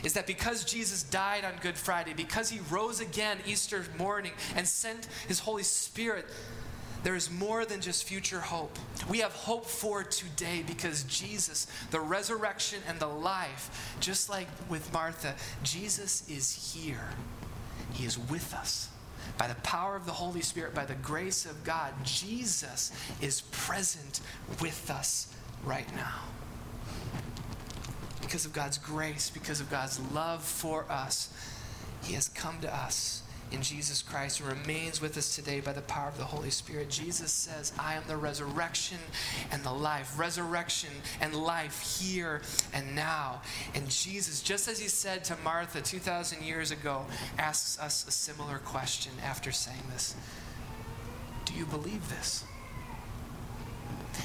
is 0.03 0.13
that 0.15 0.27
because 0.27 0.65
Jesus 0.65 1.03
died 1.03 1.45
on 1.45 1.55
Good 1.61 1.77
Friday, 1.77 2.13
because 2.15 2.51
he 2.51 2.61
rose 2.71 3.01
again 3.01 3.39
Easter 3.47 3.85
morning 3.99 4.33
and 4.57 4.67
sent 4.67 5.07
his 5.29 5.41
Holy 5.41 5.63
Spirit, 5.63 6.27
there 7.03 7.15
is 7.15 7.31
more 7.31 7.65
than 7.65 7.81
just 7.81 8.05
future 8.05 8.41
hope. 8.41 8.79
We 9.09 9.19
have 9.19 9.33
hope 9.33 9.65
for 9.65 10.03
today 10.03 10.63
because 10.67 11.05
Jesus, 11.05 11.67
the 11.91 12.01
resurrection 12.01 12.81
and 12.87 12.99
the 13.01 13.07
life, 13.07 13.97
just 14.01 14.29
like 14.29 14.49
with 14.69 14.93
Martha, 14.93 15.35
Jesus 15.63 16.29
is 16.29 16.75
here. 16.75 17.11
He 17.93 18.05
is 18.05 18.19
with 18.19 18.55
us. 18.55 18.89
By 19.39 19.47
the 19.47 19.55
power 19.57 19.97
of 19.97 20.07
the 20.07 20.13
Holy 20.13 20.43
Spirit, 20.43 20.75
by 20.75 20.85
the 20.85 20.95
grace 20.95 21.47
of 21.47 21.65
God, 21.65 21.93
Jesus 22.05 22.93
is 23.21 23.43
present 23.53 24.21
with 24.61 24.91
us 24.91 25.33
right 25.65 25.91
now. 25.95 26.21
Because 28.21 28.45
of 28.45 28.53
God's 28.53 28.79
grace, 28.79 29.31
because 29.31 29.61
of 29.61 29.71
God's 29.71 29.99
love 30.13 30.43
for 30.45 30.85
us, 30.91 31.33
He 32.03 32.13
has 32.15 32.29
come 32.29 32.61
to 32.61 32.75
us 32.75 33.20
in 33.53 33.63
Jesus 33.63 34.03
Christ 34.03 34.41
and 34.41 34.49
remains 34.49 35.01
with 35.01 35.17
us 35.17 35.35
today 35.35 35.61
by 35.61 35.73
the 35.73 35.81
power 35.83 36.09
of 36.09 36.17
the 36.17 36.25
Holy 36.25 36.51
Spirit. 36.51 36.89
Jesus 36.89 37.33
says, 37.33 37.73
I 37.79 37.95
am 37.95 38.05
the 38.07 38.17
resurrection 38.17 38.99
and 39.51 39.63
the 39.65 39.73
life. 39.73 40.19
Resurrection 40.19 40.91
and 41.21 41.35
life 41.35 41.99
here 42.01 42.43
and 42.73 42.95
now. 42.95 43.43
And 43.75 43.89
Jesus, 43.89 44.43
just 44.43 44.69
as 44.69 44.79
he 44.79 44.89
said 44.89 45.25
to 45.25 45.37
Martha 45.43 45.81
2,000 45.81 46.43
years 46.43 46.71
ago, 46.71 47.05
asks 47.39 47.79
us 47.81 48.07
a 48.07 48.11
similar 48.11 48.59
question 48.59 49.13
after 49.25 49.53
saying 49.53 49.83
this 49.93 50.15
Do 51.45 51.55
you 51.55 51.67
believe 51.67 52.09
this? 52.09 52.45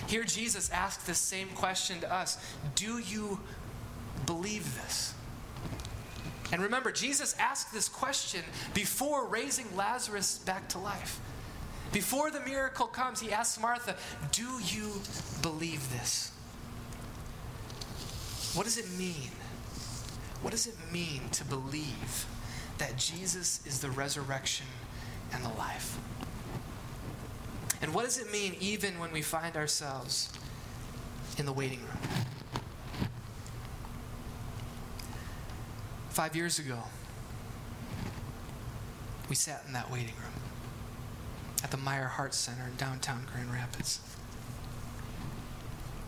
Here, 0.08 0.24
Jesus 0.24 0.70
asks 0.72 1.04
the 1.06 1.16
same 1.16 1.48
question 1.50 2.00
to 2.02 2.14
us 2.14 2.38
Do 2.76 3.00
you 3.00 3.40
believe 4.26 4.76
this? 4.76 5.14
And 6.52 6.62
remember, 6.62 6.92
Jesus 6.92 7.36
asked 7.40 7.74
this 7.74 7.90
question 7.90 8.44
before 8.74 9.26
raising 9.26 9.76
Lazarus 9.76 10.38
back 10.40 10.70
to 10.70 10.80
life. 10.80 11.20
Before 11.92 12.30
the 12.30 12.42
miracle 12.42 12.88
comes, 12.88 13.20
he 13.20 13.32
asks 13.32 13.60
Martha, 13.60 13.96
Do 14.32 14.60
you 14.64 14.92
believe 15.42 15.92
this? 15.92 16.32
What 18.54 18.66
does 18.66 18.78
it 18.78 18.90
mean? 18.98 19.32
What 20.42 20.52
does 20.52 20.68
it 20.68 20.76
mean 20.92 21.22
to 21.32 21.44
believe 21.46 22.26
that 22.78 22.98
Jesus 22.98 23.66
is 23.66 23.80
the 23.80 23.90
resurrection 23.90 24.68
and 25.34 25.44
the 25.44 25.50
life? 25.58 25.98
And 27.82 27.94
what 27.94 28.06
does 28.06 28.18
it 28.18 28.32
mean 28.32 28.56
even 28.60 29.00
when 29.00 29.12
we 29.12 29.22
find 29.22 29.56
ourselves 29.58 30.32
in 31.38 31.46
the 31.46 31.54
waiting 31.54 31.80
room? 31.80 32.26
Five 36.16 36.34
years 36.34 36.60
ago, 36.60 36.82
we 39.28 39.36
sat 39.36 39.64
in 39.68 39.74
that 39.74 39.92
waiting 39.92 40.16
room 40.16 40.32
at 41.62 41.72
the 41.72 41.78
Meijer 41.78 42.08
Heart 42.08 42.34
Center 42.34 42.64
in 42.72 42.78
downtown 42.78 43.28
Grand 43.34 43.52
Rapids. 43.52 44.00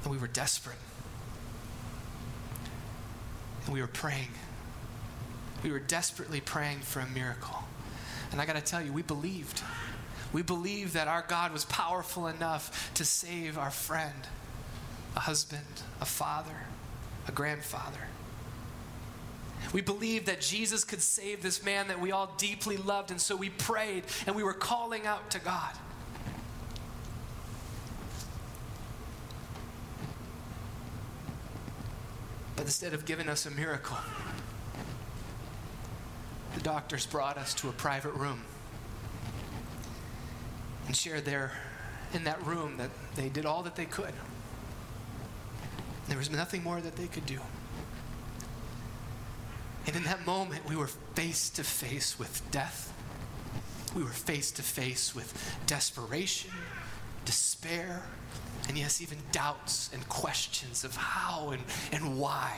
And 0.04 0.12
we 0.14 0.18
were 0.18 0.30
desperate. 0.30 0.78
And 3.66 3.74
we 3.74 3.82
were 3.82 3.88
praying. 3.88 4.30
We 5.62 5.74
were 5.74 5.80
desperately 5.80 6.40
praying 6.40 6.80
for 6.80 7.02
a 7.02 7.08
miracle. 7.08 7.66
And 8.32 8.40
I 8.40 8.46
got 8.46 8.56
to 8.56 8.62
tell 8.62 8.82
you, 8.82 8.94
we 8.94 9.02
believed. 9.02 9.62
We 10.32 10.42
believed 10.42 10.94
that 10.94 11.10
our 11.10 11.26
God 11.28 11.52
was 11.52 11.66
powerful 11.66 12.28
enough 12.28 12.94
to 12.94 13.04
save 13.04 13.58
our 13.58 13.72
friend, 13.72 14.30
a 15.18 15.20
husband, 15.20 15.84
a 16.00 16.06
father, 16.06 16.62
a 17.28 17.34
grandfather. 17.34 18.08
We 19.74 19.82
believed 19.82 20.28
that 20.28 20.40
Jesus 20.40 20.84
could 20.84 21.02
save 21.02 21.42
this 21.42 21.64
man 21.64 21.90
that 21.90 22.00
we 22.00 22.12
all 22.12 22.34
deeply 22.38 22.78
loved, 22.78 23.12
and 23.12 23.20
so 23.20 23.36
we 23.36 23.50
prayed 23.50 24.04
and 24.26 24.36
we 24.36 24.44
were 24.44 24.54
calling 24.54 25.06
out 25.06 25.30
to 25.32 25.40
God. 25.40 25.74
But 32.56 32.66
instead 32.66 32.94
of 32.94 33.06
giving 33.06 33.30
us 33.30 33.46
a 33.46 33.52
miracle, 33.52 33.98
the 36.56 36.62
doctors 36.62 37.06
brought 37.06 37.38
us 37.38 37.54
to 37.56 37.70
a 37.70 37.74
private 37.74 38.14
room 38.14 38.42
and 40.88 40.96
shared 40.96 41.26
there 41.26 41.52
in 42.14 42.24
that 42.24 42.44
room 42.46 42.78
that 42.78 42.90
they 43.16 43.30
did 43.30 43.46
all 43.46 43.62
that 43.64 43.76
they 43.76 43.86
could. 43.86 44.14
There 46.08 46.18
was 46.18 46.32
nothing 46.32 46.64
more 46.64 46.80
that 46.80 46.96
they 46.96 47.08
could 47.08 47.26
do. 47.26 47.40
And 49.88 49.96
in 49.96 50.04
that 50.04 50.26
moment, 50.26 50.68
we 50.70 50.76
were 50.76 50.88
face 50.88 51.50
to 51.52 51.64
face 51.64 52.20
with 52.20 52.42
death. 52.52 52.94
We 53.96 54.04
were 54.04 54.10
face 54.10 54.52
to 54.52 54.62
face 54.62 55.16
with 55.16 55.58
desperation, 55.66 56.52
despair, 57.24 58.04
and 58.68 58.78
yes, 58.78 59.02
even 59.02 59.18
doubts 59.32 59.90
and 59.94 60.08
questions 60.10 60.84
of 60.84 60.96
how 60.96 61.52
and, 61.52 61.64
and 61.94 62.20
why. 62.20 62.58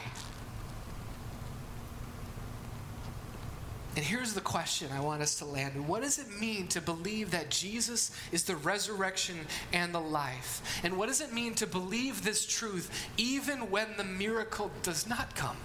And 3.96 4.06
here's 4.06 4.34
the 4.34 4.42
question 4.42 4.90
I 4.92 5.02
want 5.02 5.22
us 5.22 5.38
to 5.40 5.46
land. 5.46 5.88
What 5.88 6.02
does 6.04 6.20
it 6.20 6.28
mean 6.40 6.68
to 6.70 6.82
believe 6.82 7.32
that 7.32 7.50
Jesus 7.50 8.12
is 8.32 8.44
the 8.44 8.56
resurrection 8.56 9.36
and 9.72 9.94
the 9.94 10.00
life? 10.00 10.82
And 10.84 10.98
what 10.98 11.08
does 11.08 11.22
it 11.22 11.34
mean 11.34 11.54
to 11.56 11.68
believe 11.68 12.24
this 12.24 12.46
truth 12.46 12.90
even 13.18 13.70
when 13.70 13.88
the 13.98 14.04
miracle 14.04 14.72
does 14.84 15.08
not 15.08 15.36
come? 15.36 15.58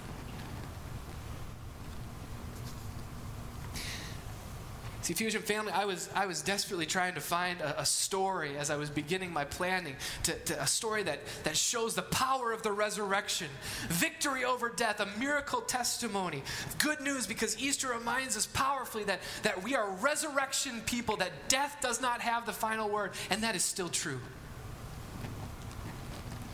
See, 5.05 5.13
Fusion 5.13 5.43
family, 5.43 5.71
I 5.71 5.85
was, 5.85 6.09
I 6.15 6.25
was 6.25 6.41
desperately 6.41 6.87
trying 6.87 7.13
to 7.13 7.21
find 7.21 7.61
a, 7.61 7.81
a 7.81 7.85
story 7.85 8.57
as 8.57 8.71
I 8.71 8.75
was 8.75 8.89
beginning 8.89 9.31
my 9.31 9.45
planning, 9.45 9.95
to, 10.23 10.33
to, 10.33 10.59
a 10.59 10.65
story 10.65 11.03
that, 11.03 11.19
that 11.43 11.55
shows 11.55 11.93
the 11.93 12.01
power 12.01 12.51
of 12.51 12.63
the 12.63 12.71
resurrection, 12.71 13.47
victory 13.87 14.43
over 14.43 14.67
death, 14.67 14.99
a 14.99 15.05
miracle 15.19 15.61
testimony. 15.61 16.41
Good 16.79 17.01
news 17.01 17.27
because 17.27 17.55
Easter 17.59 17.89
reminds 17.89 18.35
us 18.35 18.47
powerfully 18.47 19.03
that, 19.03 19.19
that 19.43 19.61
we 19.63 19.75
are 19.75 19.87
resurrection 20.01 20.81
people, 20.87 21.17
that 21.17 21.49
death 21.49 21.77
does 21.81 22.01
not 22.01 22.21
have 22.21 22.47
the 22.47 22.51
final 22.51 22.89
word, 22.89 23.11
and 23.29 23.43
that 23.43 23.55
is 23.55 23.63
still 23.63 23.89
true. 23.89 24.19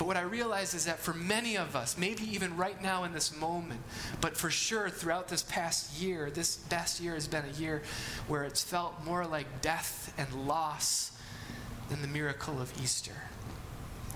But 0.01 0.07
what 0.07 0.17
I 0.17 0.21
realize 0.21 0.73
is 0.73 0.85
that 0.85 0.97
for 0.97 1.13
many 1.13 1.57
of 1.57 1.75
us, 1.75 1.95
maybe 1.95 2.23
even 2.23 2.57
right 2.57 2.81
now 2.81 3.03
in 3.03 3.13
this 3.13 3.37
moment, 3.37 3.81
but 4.19 4.35
for 4.35 4.49
sure 4.49 4.89
throughout 4.89 5.27
this 5.27 5.43
past 5.43 6.01
year, 6.01 6.31
this 6.31 6.55
past 6.55 6.99
year 6.99 7.13
has 7.13 7.27
been 7.27 7.45
a 7.45 7.59
year 7.59 7.83
where 8.27 8.43
it's 8.43 8.63
felt 8.63 9.05
more 9.05 9.27
like 9.27 9.61
death 9.61 10.11
and 10.17 10.47
loss 10.47 11.11
than 11.89 12.01
the 12.01 12.07
miracle 12.07 12.59
of 12.59 12.73
Easter. 12.81 13.11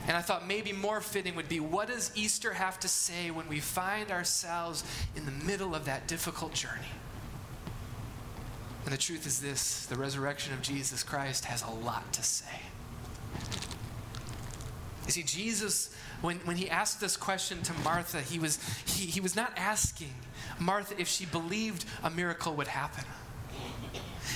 And 0.07 0.17
I 0.17 0.21
thought 0.21 0.47
maybe 0.47 0.73
more 0.73 1.01
fitting 1.01 1.35
would 1.35 1.49
be 1.49 1.59
what 1.59 1.89
does 1.89 2.11
Easter 2.15 2.53
have 2.53 2.79
to 2.79 2.87
say 2.87 3.29
when 3.29 3.47
we 3.47 3.59
find 3.59 4.09
ourselves 4.09 4.83
in 5.15 5.25
the 5.25 5.45
middle 5.45 5.75
of 5.75 5.85
that 5.85 6.07
difficult 6.07 6.53
journey? 6.55 6.93
And 8.85 8.91
the 8.91 8.97
truth 8.97 9.27
is 9.27 9.39
this 9.39 9.85
the 9.85 9.97
resurrection 9.97 10.51
of 10.55 10.63
Jesus 10.63 11.03
Christ 11.03 11.45
has 11.45 11.61
a 11.61 11.69
lot 11.69 12.11
to 12.13 12.23
say. 12.23 12.61
You 15.05 15.11
see, 15.11 15.23
Jesus, 15.23 15.95
when, 16.21 16.37
when 16.39 16.55
he 16.55 16.69
asked 16.69 16.99
this 16.99 17.15
question 17.15 17.61
to 17.63 17.73
Martha, 17.83 18.21
he 18.21 18.39
was, 18.39 18.59
he, 18.85 19.05
he 19.05 19.19
was 19.19 19.35
not 19.35 19.51
asking 19.55 20.13
Martha 20.59 20.99
if 20.99 21.07
she 21.07 21.25
believed 21.25 21.85
a 22.03 22.09
miracle 22.09 22.53
would 22.55 22.67
happen. 22.67 23.03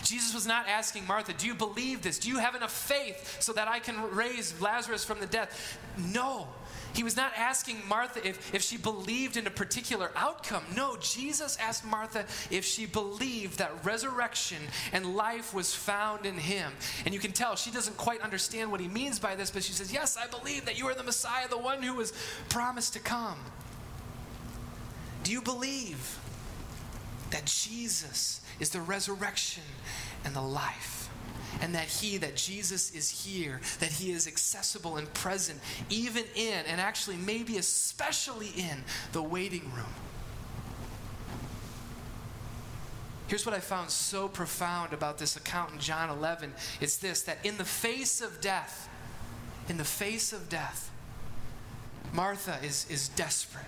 Jesus 0.04 0.34
was 0.34 0.46
not 0.46 0.68
asking 0.68 1.08
Martha, 1.08 1.34
Do 1.34 1.48
you 1.48 1.56
believe 1.56 2.02
this? 2.02 2.20
Do 2.20 2.30
you 2.30 2.38
have 2.38 2.56
enough 2.56 2.72
faith 2.72 3.38
so 3.40 3.54
that 3.54 3.68
I 3.68 3.80
can 3.80 4.12
raise 4.12 4.60
Lazarus 4.62 5.04
from 5.04 5.20
the 5.20 5.26
dead? 5.26 5.50
No. 5.98 6.48
He 6.94 7.04
was 7.04 7.16
not 7.16 7.32
asking 7.38 7.88
Martha 7.88 8.26
if, 8.28 8.54
if 8.54 8.62
she 8.62 8.78
believed 8.78 9.38
in 9.38 9.48
a 9.48 9.52
particular 9.52 10.12
outcome. 10.16 10.64
No, 10.76 10.98
Jesus 10.98 11.58
asked 11.58 11.86
Martha 11.86 12.26
if 12.50 12.66
she 12.66 12.86
believed 12.86 13.60
that 13.60 13.72
resurrection 13.86 14.58
and 14.92 15.16
life 15.16 15.54
was 15.54 15.74
found 15.74 16.26
in 16.26 16.36
him. 16.36 16.72
And 17.06 17.14
you 17.14 17.20
can 17.20 17.32
tell 17.32 17.56
she 17.56 17.72
doesn't 17.72 17.98
quite 17.98 18.22
understand 18.22 18.72
what 18.72 18.80
he 18.80 18.88
means 18.88 19.20
by 19.20 19.36
this, 19.36 19.52
but 19.52 19.64
she 19.64 19.74
says, 19.74 19.94
Yes, 19.94 20.18
I 20.18 20.28
believe 20.28 20.66
that 20.66 20.78
you 20.78 20.88
are 20.88 20.96
the 20.96 21.04
Messiah, 21.04 21.48
the 21.48 21.58
one 21.58 21.84
who 21.84 21.96
was 21.96 22.14
promised 22.50 22.94
to 22.94 23.00
come. 23.00 23.40
Do 25.24 25.32
you 25.32 25.42
believe 25.42 26.18
that 27.30 27.46
Jesus 27.46 28.42
is 28.60 28.72
the 28.72 28.82
resurrection 28.82 29.64
and 30.26 30.36
the 30.36 30.42
life? 30.42 30.99
And 31.62 31.76
that 31.76 31.86
He, 31.86 32.18
that 32.18 32.36
Jesus 32.36 32.94
is 32.96 33.10
here, 33.10 33.60
that 33.80 33.92
He 33.92 34.12
is 34.12 34.28
accessible 34.28 34.98
and 34.98 35.12
present, 35.14 35.60
even 35.90 36.24
in, 36.36 36.66
and 36.68 36.80
actually 36.80 37.18
maybe 37.18 37.58
especially 37.58 38.50
in, 38.58 38.84
the 39.12 39.22
waiting 39.22 39.72
room. 39.76 39.94
Here's 43.28 43.46
what 43.46 43.54
I 43.54 43.60
found 43.60 43.92
so 43.92 44.28
profound 44.28 44.92
about 44.92 45.20
this 45.20 45.36
account 45.36 45.74
in 45.74 45.80
John 45.80 46.10
11 46.10 46.52
it's 46.82 46.98
this 46.98 47.22
that 47.24 47.38
in 47.46 47.58
the 47.58 47.66
face 47.66 48.22
of 48.22 48.42
death, 48.42 48.90
in 49.68 49.78
the 49.78 49.84
face 49.84 50.34
of 50.34 50.50
death, 50.50 50.90
Martha 52.12 52.58
is, 52.64 52.88
is 52.90 53.10
desperate. 53.10 53.66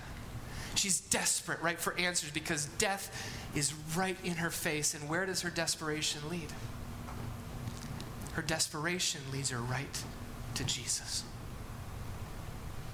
She's 0.74 1.00
desperate, 1.00 1.60
right, 1.60 1.78
for 1.78 1.96
answers 1.98 2.30
because 2.30 2.66
death 2.78 3.30
is 3.54 3.74
right 3.94 4.16
in 4.24 4.34
her 4.34 4.50
face. 4.50 4.94
And 4.94 5.08
where 5.08 5.26
does 5.26 5.42
her 5.42 5.50
desperation 5.50 6.28
lead? 6.28 6.48
Her 8.34 8.42
desperation 8.42 9.20
leads 9.32 9.50
her 9.50 9.58
right 9.58 10.04
to 10.54 10.64
Jesus. 10.64 11.24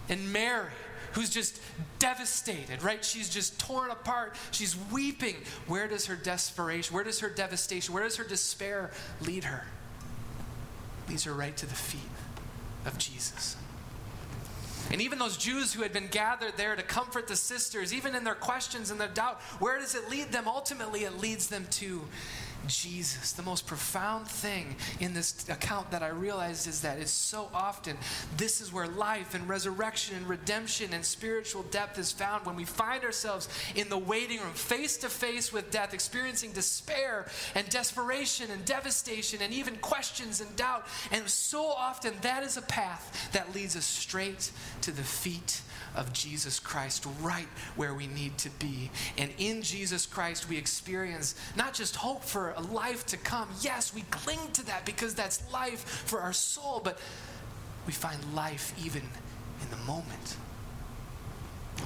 And 0.09 0.33
Mary, 0.33 0.71
who's 1.13 1.31
just 1.31 1.61
devastated, 1.99 2.83
right? 2.83 3.05
She's 3.05 3.29
just 3.29 3.59
torn 3.59 3.91
apart. 3.91 4.37
She's 4.51 4.77
weeping. 4.91 5.37
Where 5.67 5.87
does 5.87 6.07
her 6.07 6.17
desperation, 6.17 6.95
where 6.95 7.05
does 7.05 7.21
her 7.21 7.29
devastation, 7.29 7.95
where 7.95 8.03
does 8.03 8.17
her 8.17 8.25
despair 8.25 8.91
lead 9.21 9.45
her? 9.45 9.65
Leads 11.09 11.25
her 11.25 11.33
right 11.33 11.57
to 11.57 11.67
the 11.67 11.75
feet 11.75 12.01
of 12.87 12.99
Jesus. 12.99 13.57
And 14.91 15.03
even 15.03 15.19
those 15.19 15.37
Jews 15.37 15.75
who 15.75 15.83
had 15.83 15.93
been 15.93 16.09
gathered 16.09 16.55
there 16.57 16.75
to 16.75 16.83
comfort 16.83 17.29
the 17.29 17.37
sisters, 17.37 17.93
even 17.93 18.15
in 18.15 18.25
their 18.25 18.35
questions 18.35 18.91
and 18.91 18.99
their 18.99 19.09
doubt, 19.09 19.41
where 19.59 19.79
does 19.79 19.95
it 19.95 20.09
lead 20.09 20.33
them? 20.33 20.49
Ultimately, 20.49 21.05
it 21.05 21.19
leads 21.19 21.49
them 21.49 21.67
to 21.73 22.03
Jesus. 22.67 23.33
The 23.33 23.43
most 23.43 23.67
profound 23.67 24.27
thing 24.27 24.77
in 25.01 25.15
this 25.15 25.49
account 25.49 25.91
that 25.91 26.03
I 26.03 26.09
realized 26.09 26.67
is 26.67 26.81
that 26.83 26.99
it's 26.99 27.11
so 27.11 27.49
often 27.55 27.97
this 28.37 28.61
is 28.61 28.73
where 28.73 28.87
life 28.87 29.35
and 29.35 29.49
resurrection 29.49 30.17
and 30.17 30.29
redemption 30.29 30.93
and 30.93 31.05
spiritual 31.05 31.63
depth 31.65 31.99
is 31.99 32.13
found 32.13 32.45
when 32.45 32.57
we 32.57 32.65
find 32.65 33.05
ourselves 33.05 33.49
in 33.75 33.89
the 33.89 33.99
waiting 33.99 34.41
room, 34.41 34.53
face 34.53 34.97
to 34.99 35.09
face 35.09 35.53
with 35.53 35.71
death, 35.71 35.95
experiencing 35.95 36.53
despair 36.53 37.27
and 37.55 37.69
desperation 37.69 38.51
and 38.51 38.65
devastation 38.65 39.41
and 39.43 39.53
even 39.53 39.77
questions 39.77 40.41
and 40.41 40.55
doubt. 40.57 40.87
And 41.11 41.29
so 41.29 41.67
often 41.67 42.15
that 42.23 42.43
is 42.43 42.57
a 42.57 42.63
path 42.63 43.31
that 43.33 43.55
leads 43.55 43.77
us 43.77 43.85
straight 43.85 44.51
to 44.83 44.91
the 44.91 45.03
feet 45.03 45.63
of 45.95 46.13
Jesus 46.13 46.61
Christ 46.61 47.07
right 47.21 47.49
where 47.77 47.95
we 47.95 48.07
need 48.07 48.39
to 48.39 48.51
be. 48.51 48.91
And 49.17 49.31
in 49.39 49.63
Jesus 49.63 50.07
Christ, 50.07 50.49
we 50.49 50.57
experience 50.57 51.35
not 51.57 51.75
just 51.75 51.97
hope 51.97 52.23
for 52.23 52.48
a 52.57 52.63
life 52.63 53.07
to 53.07 53.17
come. 53.17 53.49
Yes, 53.61 53.95
we 53.95 54.03
cling 54.11 54.53
to 54.55 54.67
that 54.67 54.85
because 54.85 55.15
that's 55.15 55.43
life 55.53 55.81
for 55.81 56.21
our 56.21 56.33
soul, 56.33 56.81
but 56.83 56.99
we 57.87 57.93
find 57.93 58.19
life 58.35 58.73
even 58.85 59.03
in 59.63 59.71
the 59.71 59.77
moment. 59.85 60.37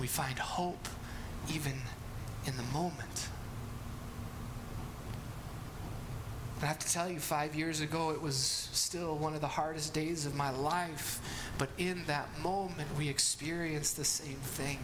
We 0.01 0.07
find 0.07 0.39
hope 0.39 0.89
even 1.49 1.75
in 2.47 2.57
the 2.57 2.63
moment. 2.65 3.29
I 6.63 6.67
have 6.67 6.79
to 6.79 6.93
tell 6.93 7.11
you, 7.11 7.19
five 7.19 7.57
years 7.57 7.81
ago, 7.81 8.11
it 8.11 8.23
was 8.23 8.37
still 8.37 9.17
one 9.17 9.35
of 9.35 9.41
the 9.41 9.49
hardest 9.49 9.93
days 9.93 10.27
of 10.27 10.37
my 10.37 10.51
life. 10.51 11.21
But 11.59 11.71
in 11.77 12.05
that 12.07 12.29
moment, 12.41 12.89
we 12.97 13.09
experienced 13.09 13.97
the 13.97 14.05
same 14.05 14.37
thing. 14.37 14.79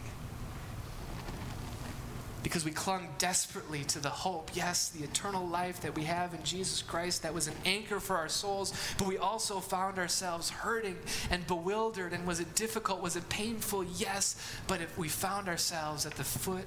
Because 2.49 2.65
we 2.65 2.71
clung 2.71 3.07
desperately 3.19 3.85
to 3.85 4.01
the 4.01 4.09
hope, 4.09 4.53
yes, 4.55 4.89
the 4.89 5.05
eternal 5.05 5.47
life 5.47 5.83
that 5.83 5.95
we 5.95 6.05
have 6.05 6.33
in 6.33 6.43
Jesus 6.45 6.81
Christ, 6.81 7.23
that 7.23 7.35
was 7.35 7.47
an 7.47 7.53
anchor 7.67 8.01
for 8.01 8.17
our 8.17 8.31
souls, 8.31 8.73
but 8.97 9.07
we 9.07 9.19
also 9.19 9.61
found 9.61 9.99
ourselves 9.99 10.49
hurting 10.49 10.97
and 11.31 11.47
bewildered. 11.47 12.15
And 12.15 12.27
was 12.27 12.41
it 12.41 12.55
difficult? 12.55 13.03
Was 13.03 13.17
it 13.17 13.29
painful? 13.29 13.85
Yes. 13.85 14.35
But 14.67 14.81
if 14.81 14.97
we 14.97 15.09
found 15.09 15.47
ourselves 15.47 16.07
at 16.07 16.15
the 16.15 16.25
foot, 16.25 16.65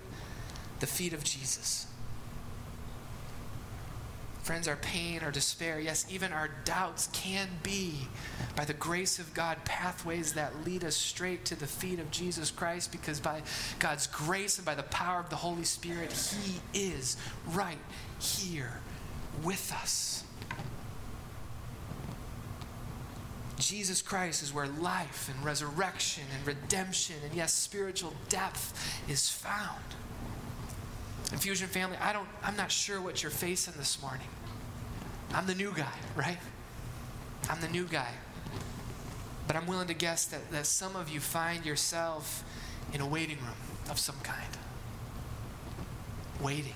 the 0.81 0.85
feet 0.85 1.13
of 1.13 1.23
Jesus 1.23 1.87
Friends, 4.43 4.67
our 4.67 4.75
pain, 4.77 5.19
our 5.23 5.31
despair, 5.31 5.79
yes, 5.79 6.05
even 6.09 6.33
our 6.33 6.49
doubts 6.65 7.09
can 7.13 7.47
be, 7.61 8.07
by 8.55 8.65
the 8.65 8.73
grace 8.73 9.19
of 9.19 9.31
God, 9.35 9.63
pathways 9.65 10.33
that 10.33 10.65
lead 10.65 10.83
us 10.83 10.95
straight 10.95 11.45
to 11.45 11.55
the 11.55 11.67
feet 11.67 11.99
of 11.99 12.09
Jesus 12.09 12.49
Christ 12.49 12.91
because 12.91 13.19
by 13.19 13.43
God's 13.77 14.07
grace 14.07 14.57
and 14.57 14.65
by 14.65 14.73
the 14.73 14.83
power 14.83 15.19
of 15.19 15.29
the 15.29 15.35
Holy 15.35 15.63
Spirit, 15.63 16.11
He 16.11 16.59
is 16.73 17.17
right 17.53 17.77
here 18.19 18.79
with 19.43 19.71
us. 19.73 20.23
Jesus 23.57 24.01
Christ 24.01 24.41
is 24.41 24.51
where 24.51 24.67
life 24.67 25.29
and 25.33 25.45
resurrection 25.45 26.23
and 26.35 26.47
redemption 26.47 27.15
and, 27.23 27.33
yes, 27.35 27.53
spiritual 27.53 28.13
depth 28.27 28.73
is 29.07 29.29
found. 29.29 29.83
Infusion 31.31 31.67
family, 31.67 31.97
I 32.01 32.11
don't, 32.11 32.27
I'm 32.43 32.57
not 32.57 32.71
sure 32.71 33.01
what 33.01 33.23
you're 33.23 33.31
facing 33.31 33.73
this 33.77 34.01
morning. 34.01 34.27
I'm 35.33 35.45
the 35.45 35.55
new 35.55 35.73
guy, 35.73 35.93
right? 36.15 36.37
I'm 37.49 37.61
the 37.61 37.69
new 37.69 37.85
guy. 37.85 38.09
But 39.47 39.55
I'm 39.55 39.65
willing 39.65 39.87
to 39.87 39.93
guess 39.93 40.25
that, 40.25 40.51
that 40.51 40.65
some 40.65 40.95
of 40.95 41.09
you 41.09 41.19
find 41.19 41.65
yourself 41.65 42.43
in 42.93 42.99
a 42.99 43.07
waiting 43.07 43.37
room 43.37 43.55
of 43.89 43.97
some 43.97 44.17
kind. 44.23 44.57
Waiting, 46.41 46.75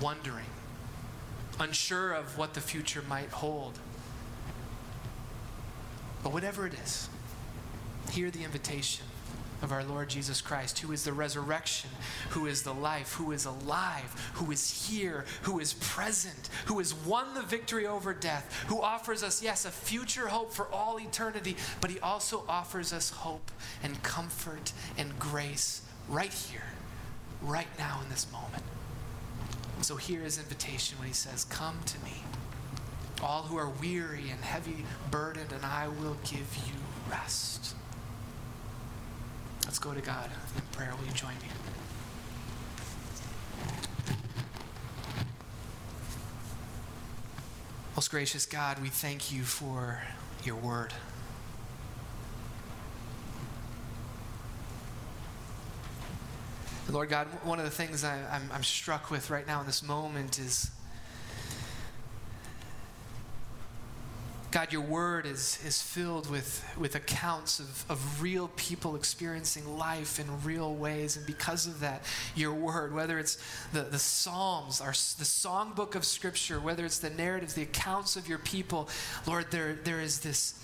wondering, 0.00 0.44
unsure 1.58 2.12
of 2.12 2.36
what 2.36 2.54
the 2.54 2.60
future 2.60 3.02
might 3.08 3.30
hold. 3.30 3.78
But 6.22 6.32
whatever 6.32 6.66
it 6.66 6.74
is, 6.74 7.08
hear 8.10 8.30
the 8.30 8.44
invitation 8.44 9.06
of 9.62 9.72
our 9.72 9.84
Lord 9.84 10.08
Jesus 10.08 10.40
Christ, 10.40 10.80
who 10.80 10.92
is 10.92 11.04
the 11.04 11.12
resurrection, 11.12 11.90
who 12.30 12.46
is 12.46 12.62
the 12.62 12.74
life, 12.74 13.14
who 13.14 13.32
is 13.32 13.44
alive, 13.44 14.30
who 14.34 14.50
is 14.50 14.88
here, 14.88 15.24
who 15.42 15.58
is 15.58 15.74
present, 15.74 16.48
who 16.66 16.78
has 16.78 16.94
won 16.94 17.34
the 17.34 17.42
victory 17.42 17.86
over 17.86 18.12
death, 18.12 18.64
who 18.68 18.80
offers 18.80 19.22
us, 19.22 19.42
yes, 19.42 19.64
a 19.64 19.70
future 19.70 20.28
hope 20.28 20.52
for 20.52 20.66
all 20.72 21.00
eternity, 21.00 21.56
but 21.80 21.90
he 21.90 21.98
also 22.00 22.44
offers 22.48 22.92
us 22.92 23.10
hope 23.10 23.50
and 23.82 24.02
comfort 24.02 24.72
and 24.98 25.18
grace 25.18 25.82
right 26.08 26.32
here, 26.32 26.64
right 27.42 27.68
now 27.78 28.00
in 28.02 28.10
this 28.10 28.26
moment. 28.32 28.62
So 29.82 29.96
here 29.96 30.24
is 30.24 30.38
invitation 30.38 30.98
when 30.98 31.08
he 31.08 31.14
says, 31.14 31.44
Come 31.44 31.78
to 31.86 31.98
me, 32.00 32.22
all 33.22 33.42
who 33.42 33.56
are 33.56 33.68
weary 33.68 34.30
and 34.30 34.40
heavy 34.40 34.84
burdened, 35.10 35.52
and 35.52 35.64
I 35.64 35.88
will 35.88 36.16
give 36.24 36.56
you 36.66 36.74
rest. 37.10 37.74
Let's 39.76 39.84
go 39.84 39.92
to 39.92 40.00
God 40.00 40.30
in 40.54 40.62
prayer. 40.72 40.94
Will 40.98 41.04
you 41.04 41.12
join 41.12 41.34
me? 41.34 41.48
Most 47.94 48.10
gracious 48.10 48.46
God, 48.46 48.80
we 48.80 48.88
thank 48.88 49.30
you 49.30 49.42
for 49.42 50.00
your 50.44 50.56
word. 50.56 50.94
Lord 56.88 57.10
God, 57.10 57.26
one 57.44 57.58
of 57.58 57.66
the 57.66 57.70
things 57.70 58.02
I, 58.02 58.16
am 58.32 58.62
struck 58.62 59.10
with 59.10 59.28
right 59.28 59.46
now 59.46 59.60
in 59.60 59.66
this 59.66 59.82
moment 59.82 60.38
is 60.38 60.70
God, 64.56 64.72
your 64.72 64.80
word 64.80 65.26
is, 65.26 65.58
is 65.66 65.82
filled 65.82 66.30
with, 66.30 66.66
with 66.78 66.94
accounts 66.94 67.60
of, 67.60 67.84
of 67.90 68.22
real 68.22 68.48
people 68.56 68.96
experiencing 68.96 69.76
life 69.76 70.18
in 70.18 70.26
real 70.44 70.74
ways. 70.74 71.18
And 71.18 71.26
because 71.26 71.66
of 71.66 71.80
that, 71.80 72.04
your 72.34 72.54
word, 72.54 72.94
whether 72.94 73.18
it's 73.18 73.36
the, 73.74 73.82
the 73.82 73.98
Psalms, 73.98 74.80
our, 74.80 74.92
the 74.92 75.26
songbook 75.26 75.94
of 75.94 76.06
Scripture, 76.06 76.58
whether 76.58 76.86
it's 76.86 77.00
the 77.00 77.10
narratives, 77.10 77.52
the 77.52 77.64
accounts 77.64 78.16
of 78.16 78.30
your 78.30 78.38
people, 78.38 78.88
Lord, 79.26 79.50
there, 79.50 79.74
there 79.74 80.00
is 80.00 80.20
this, 80.20 80.54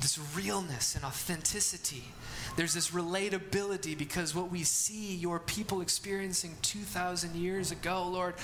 this 0.00 0.20
realness 0.36 0.94
and 0.94 1.04
authenticity. 1.04 2.04
There's 2.56 2.74
this 2.74 2.92
relatability 2.92 3.98
because 3.98 4.36
what 4.36 4.52
we 4.52 4.62
see 4.62 5.16
your 5.16 5.40
people 5.40 5.80
experiencing 5.80 6.54
2,000 6.62 7.34
years 7.34 7.72
ago, 7.72 8.06
Lord, 8.06 8.34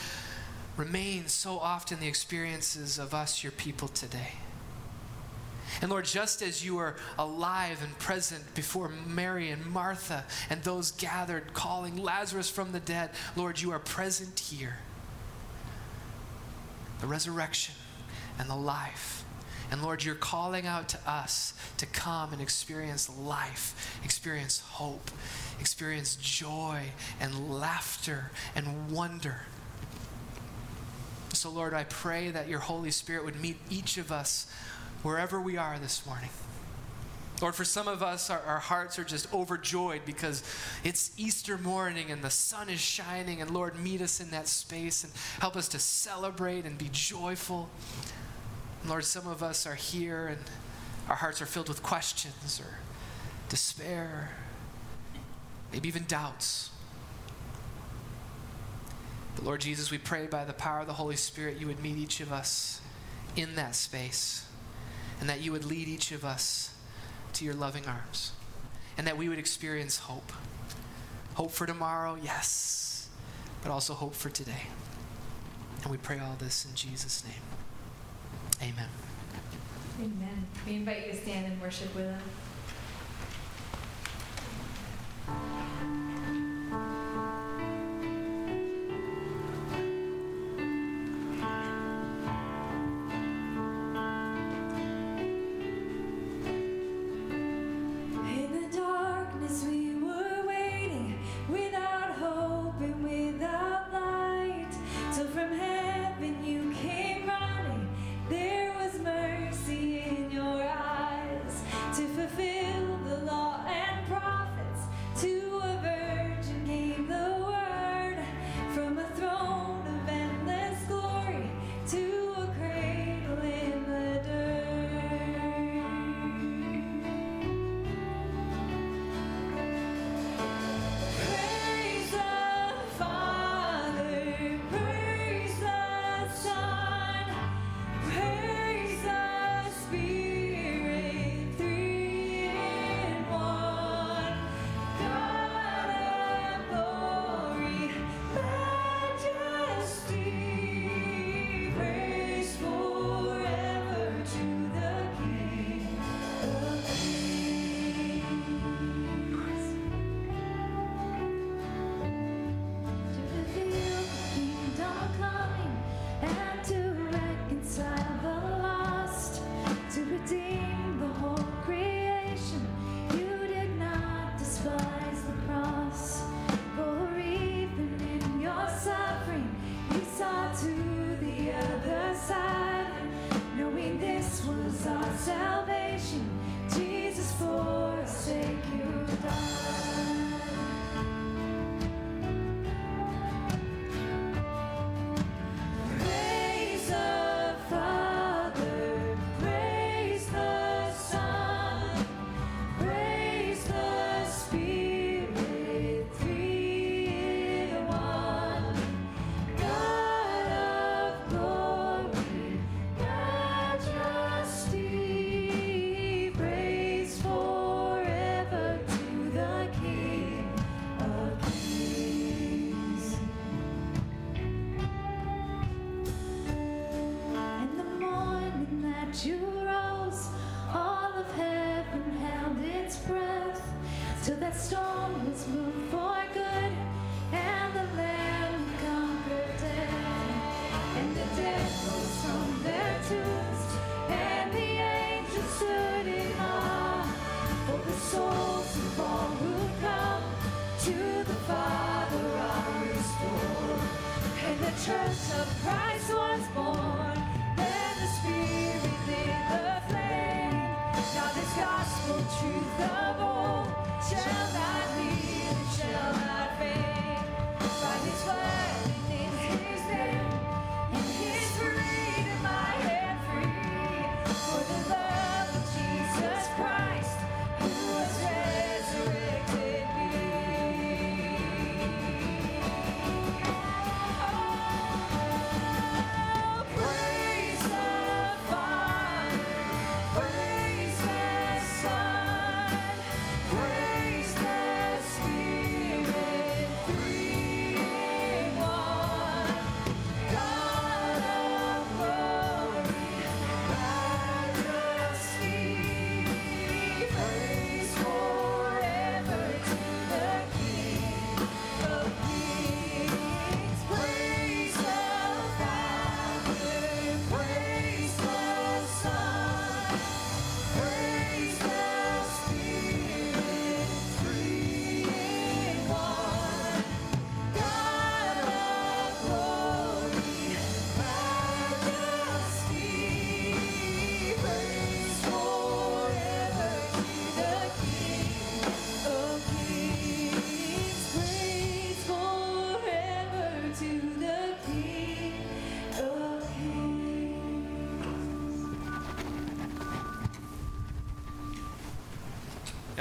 remain 0.79 1.27
so 1.27 1.59
often 1.59 1.99
the 2.01 2.07
experiences 2.07 2.99
of 2.99 3.13
us, 3.13 3.43
your 3.43 3.53
people, 3.53 3.89
today. 3.89 4.33
And 5.83 5.91
Lord, 5.91 6.07
just 6.07 6.41
as 6.41 6.65
you 6.65 6.79
are 6.79 6.97
alive 7.19 7.83
and 7.83 7.99
present 7.99 8.55
before 8.55 8.89
Mary 8.89 9.51
and 9.51 9.67
Martha 9.67 10.25
and 10.49 10.63
those 10.63 10.93
gathered 10.93 11.53
calling 11.53 11.97
Lazarus 11.97 12.49
from 12.49 12.73
the 12.73 12.81
dead, 12.81 13.11
Lord, 13.37 13.61
you 13.61 13.73
are 13.73 13.79
present 13.79 14.39
here. 14.39 14.79
The 17.01 17.07
resurrection 17.07 17.75
and 18.39 18.49
the 18.49 18.57
life. 18.57 19.25
And 19.71 19.83
Lord, 19.83 20.03
you're 20.03 20.15
calling 20.15 20.67
out 20.67 20.89
to 20.91 21.11
us 21.11 21.53
to 21.77 21.87
come 21.87 22.33
and 22.33 22.41
experience 22.41 23.11
life, 23.11 24.01
experience 24.05 24.61
hope, 24.61 25.11
experience 25.61 26.17
joy 26.17 26.85
and 27.21 27.51
laughter 27.51 28.31
and 28.55 28.91
wonder. 28.91 29.43
So, 31.33 31.51
Lord, 31.51 31.75
I 31.75 31.85
pray 31.85 32.31
that 32.31 32.49
your 32.49 32.59
Holy 32.59 32.91
Spirit 32.91 33.25
would 33.25 33.41
meet 33.41 33.59
each 33.71 33.97
of 33.99 34.11
us 34.11 34.47
wherever 35.03 35.41
we 35.41 35.57
are 35.57 35.79
this 35.79 36.05
morning. 36.07 36.31
Lord, 37.41 37.55
for 37.55 37.65
some 37.65 37.87
of 37.87 38.03
us, 38.03 38.31
our, 38.31 38.41
our, 38.41 38.59
hearts 38.59 38.99
are 38.99 39.05
just 39.05 39.33
overjoyed 39.33 40.01
because 40.05 40.43
it's 40.83 41.13
Easter 41.17 41.57
morning 41.57 42.11
and 42.11 42.23
the 42.23 42.31
sun 42.31 42.69
is 42.69 42.81
shining. 42.81 43.41
And 43.41 43.51
Lord, 43.51 43.79
meet 43.79 44.01
us 44.01 44.21
in 44.21 44.31
that 44.31 44.49
space 44.49 45.05
and 45.05 45.13
help 45.39 45.55
us 45.57 45.69
to 45.69 45.79
celebrate 45.79 46.65
and 46.65 46.77
be 46.77 46.89
joyful. 46.91 47.69
Lord, 48.87 49.05
some 49.05 49.29
of 49.29 49.43
us 49.43 49.67
are 49.67 49.77
here 49.77 50.27
and 50.29 50.39
our 51.09 51.17
hearts 51.17 51.41
are 51.41 51.47
filled 51.47 51.69
with 51.69 51.83
questions 51.83 52.61
or 52.61 52.79
despair, 53.49 54.31
maybe 55.73 55.89
even 55.89 56.05
doubts. 56.09 56.71
But 59.39 59.45
Lord 59.45 59.61
Jesus, 59.61 59.93
we 59.93 59.99
pray 59.99 60.27
by 60.27 60.45
the 60.45 60.53
power 60.53 60.81
of 60.81 60.89
the 60.89 60.95
Holy 60.95 61.15
Spirit, 61.15 61.59
you 61.59 61.69
would 61.69 61.81
meet 61.81 61.97
each 61.97 62.19
of 62.19 62.33
us 62.33 62.81
in 63.37 63.55
that 63.55 63.77
space, 63.77 64.45
and 65.21 65.29
that 65.29 65.41
you 65.41 65.53
would 65.53 65.65
lead 65.65 65.87
each 65.87 66.11
of 66.11 66.25
us 66.25 66.75
to 67.35 67.45
your 67.45 67.55
loving 67.55 67.87
arms, 67.87 68.33
and 68.97 69.07
that 69.07 69.17
we 69.17 69.29
would 69.29 69.39
experience 69.39 69.99
hope. 69.99 70.33
Hope 71.35 71.53
for 71.53 71.67
tomorrow, 71.67 72.19
yes, 72.21 73.09
but 73.63 73.71
also 73.71 73.95
hope 73.95 74.17
for 74.17 74.29
today. 74.29 74.67
And 75.83 75.93
we 75.93 75.99
pray 75.99 76.19
all 76.19 76.35
this 76.37 76.65
in 76.65 76.75
Jesus' 76.75 77.23
name. 77.25 77.43
Amen. 78.61 78.89
Amen. 80.01 80.47
We 80.67 80.75
invite 80.75 81.07
you 81.07 81.13
to 81.13 81.17
stand 81.17 81.47
and 81.47 81.63
worship 81.63 81.95
with 81.95 82.07
us. 82.07 82.23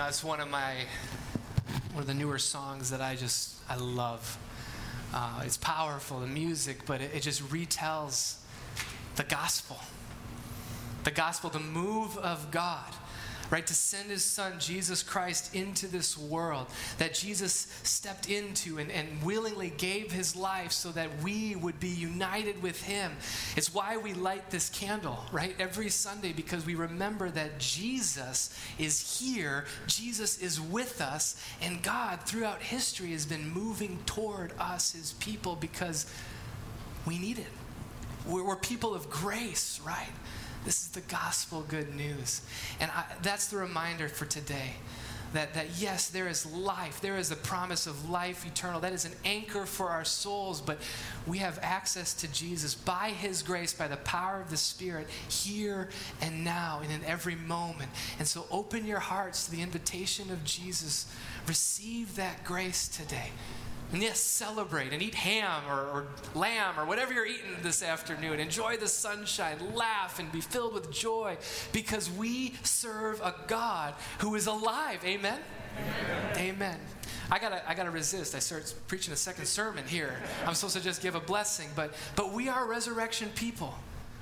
Know, 0.07 0.09
it's 0.09 0.23
one 0.23 0.39
of 0.39 0.49
my 0.49 0.73
one 1.91 2.01
of 2.01 2.07
the 2.07 2.13
newer 2.13 2.39
songs 2.39 2.91
that 2.91 3.01
I 3.01 3.15
just 3.15 3.55
I 3.67 3.75
love. 3.75 4.37
Uh, 5.13 5.41
it's 5.43 5.57
powerful, 5.57 6.21
the 6.21 6.27
music, 6.27 6.85
but 6.85 7.01
it, 7.01 7.11
it 7.13 7.21
just 7.21 7.41
retells 7.49 8.37
the 9.17 9.23
gospel. 9.23 9.77
The 11.03 11.11
gospel, 11.11 11.49
the 11.49 11.59
move 11.59 12.17
of 12.17 12.51
God 12.51 12.93
right? 13.49 13.65
To 13.65 13.73
send 13.73 14.09
his 14.09 14.23
son, 14.23 14.53
Jesus 14.59 15.03
Christ, 15.03 15.53
into 15.55 15.87
this 15.87 16.17
world 16.17 16.67
that 16.97 17.13
Jesus 17.13 17.67
stepped 17.83 18.29
into 18.29 18.77
and, 18.77 18.91
and 18.91 19.23
willingly 19.23 19.71
gave 19.77 20.11
his 20.11 20.35
life 20.35 20.71
so 20.71 20.91
that 20.91 21.09
we 21.23 21.55
would 21.55 21.79
be 21.79 21.89
united 21.89 22.61
with 22.61 22.81
him. 22.81 23.13
It's 23.55 23.73
why 23.73 23.97
we 23.97 24.13
light 24.13 24.49
this 24.49 24.69
candle, 24.69 25.23
right? 25.31 25.55
Every 25.59 25.89
Sunday 25.89 26.33
because 26.33 26.65
we 26.65 26.75
remember 26.75 27.29
that 27.29 27.59
Jesus 27.59 28.53
is 28.77 29.19
here, 29.19 29.65
Jesus 29.87 30.39
is 30.39 30.59
with 30.59 31.01
us, 31.01 31.41
and 31.61 31.81
God 31.81 32.21
throughout 32.23 32.61
history 32.61 33.11
has 33.11 33.25
been 33.25 33.49
moving 33.49 33.99
toward 34.05 34.53
us, 34.59 34.91
his 34.91 35.13
people, 35.13 35.55
because 35.55 36.05
we 37.05 37.17
need 37.17 37.39
it. 37.39 37.47
We're, 38.27 38.45
we're 38.45 38.57
people 38.57 38.93
of 38.93 39.09
grace, 39.09 39.79
right? 39.85 40.09
This 40.65 40.81
is 40.81 40.89
the 40.89 41.01
gospel 41.01 41.65
good 41.67 41.95
news. 41.95 42.41
And 42.79 42.91
I, 42.91 43.05
that's 43.21 43.47
the 43.47 43.57
reminder 43.57 44.07
for 44.07 44.25
today. 44.25 44.73
That, 45.33 45.53
that 45.55 45.67
yes, 45.77 46.09
there 46.09 46.29
is 46.29 46.45
life. 46.45 47.01
There 47.01 47.17
is 47.17 47.27
the 47.27 47.35
promise 47.35 47.85
of 47.85 48.09
life 48.09 48.45
eternal. 48.45 48.79
That 48.79 48.93
is 48.93 49.03
an 49.03 49.11
anchor 49.25 49.65
for 49.65 49.89
our 49.89 50.05
souls, 50.05 50.61
but 50.61 50.79
we 51.25 51.39
have 51.39 51.59
access 51.61 52.13
to 52.15 52.31
Jesus 52.31 52.73
by 52.73 53.09
His 53.09 53.43
grace, 53.43 53.73
by 53.73 53.89
the 53.89 53.97
power 53.97 54.39
of 54.39 54.49
the 54.49 54.57
Spirit, 54.57 55.09
here 55.29 55.89
and 56.21 56.45
now 56.45 56.79
and 56.81 56.91
in 56.91 57.03
every 57.03 57.35
moment. 57.35 57.91
And 58.19 58.27
so 58.27 58.45
open 58.49 58.85
your 58.85 58.99
hearts 58.99 59.45
to 59.45 59.51
the 59.51 59.61
invitation 59.61 60.31
of 60.31 60.45
Jesus. 60.45 61.13
Receive 61.45 62.15
that 62.15 62.45
grace 62.45 62.87
today. 62.87 63.31
And 63.93 64.01
yes, 64.01 64.19
celebrate 64.19 64.91
and 64.91 65.01
eat 65.01 65.15
ham 65.15 65.61
or, 65.69 65.79
or, 65.79 66.07
lamb 66.35 66.77
or 66.77 66.85
whatever 66.85 67.13
you're 67.13 67.25
eating 67.25 67.55
this 67.61 67.81
afternoon. 67.81 68.39
Enjoy 68.39 68.75
the 68.75 68.87
sunshine, 68.87 69.57
laugh, 69.73 70.19
and 70.19 70.29
be 70.31 70.41
filled 70.41 70.73
with 70.73 70.91
joy 70.91 71.37
because 71.71 72.11
we 72.11 72.55
serve 72.63 73.21
a 73.21 73.33
God 73.47 73.93
who 74.19 74.35
is 74.35 74.45
alive. 74.45 74.99
Amen? 75.05 75.39
Amen. 75.77 76.37
Amen. 76.37 76.79
I 77.31 77.39
gotta, 77.39 77.67
I 77.69 77.75
gotta 77.75 77.91
resist. 77.91 78.35
I 78.35 78.39
start 78.39 78.73
preaching 78.87 79.13
a 79.13 79.17
second 79.17 79.45
sermon 79.45 79.85
here. 79.87 80.17
I'm 80.45 80.53
supposed 80.53 80.75
to 80.75 80.83
just 80.83 81.01
give 81.01 81.15
a 81.15 81.19
blessing, 81.19 81.69
but, 81.75 81.93
but 82.15 82.33
we 82.33 82.49
are 82.49 82.65
resurrection 82.65 83.29
people. 83.35 83.73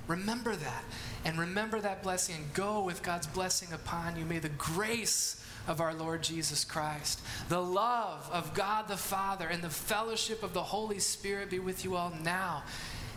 Remember 0.07 0.55
that. 0.55 0.84
And 1.24 1.39
remember 1.39 1.80
that 1.80 2.03
blessing 2.03 2.36
and 2.36 2.53
go 2.53 2.84
with 2.84 3.01
God's 3.01 3.26
blessing 3.28 3.74
upon 3.74 4.16
you. 4.16 4.26
May 4.26 4.39
the 4.39 4.49
grace 4.49 5.43
of 5.68 5.82
our 5.82 5.93
Lord 5.93 6.24
Jesus 6.24 6.63
Christ. 6.63 7.22
The 7.49 7.61
love 7.61 8.30
of 8.32 8.53
God 8.53 8.88
the 8.88 8.97
Father 8.97 9.47
and 9.47 9.63
the 9.63 9.70
fellowship 9.70 10.43
of 10.43 10.53
the 10.53 10.63
Holy 10.63 10.99
Spirit 10.99 11.49
be 11.49 11.59
with 11.59 11.84
you 11.84 11.95
all 11.95 12.13
now 12.24 12.63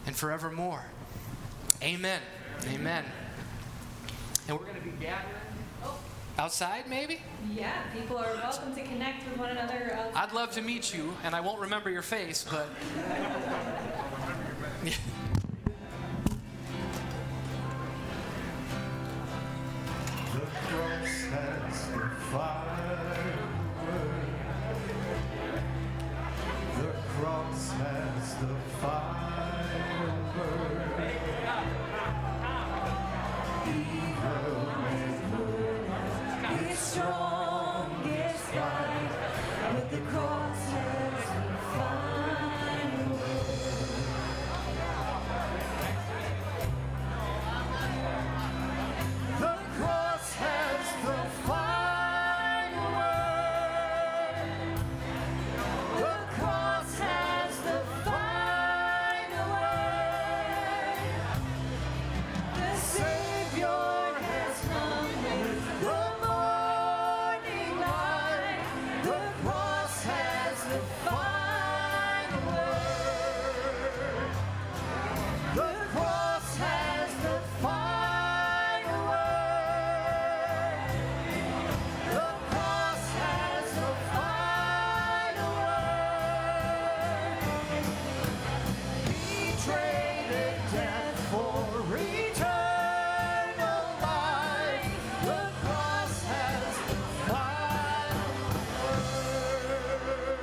and 0.07 0.17
forevermore. 0.17 0.85
Amen. 1.83 2.21
Amen. 2.73 3.05
And 4.49 4.59
we're 4.59 4.65
going 4.65 4.77
to 4.77 4.83
be 4.83 4.93
gathering 5.01 5.35
outside, 6.39 6.89
maybe? 6.89 7.21
Yeah, 7.53 7.73
people 7.93 8.17
are 8.17 8.33
welcome 8.35 8.75
to 8.75 8.83
connect 8.83 9.29
with 9.29 9.39
one 9.39 9.51
another. 9.51 9.99
Outside. 9.99 10.29
I'd 10.29 10.33
love 10.33 10.53
to 10.53 10.63
meet 10.63 10.95
you, 10.95 11.13
and 11.25 11.35
I 11.35 11.41
won't 11.41 11.61
remember 11.61 11.91
your 11.91 12.03
face, 12.03 12.47
but. 12.49 12.69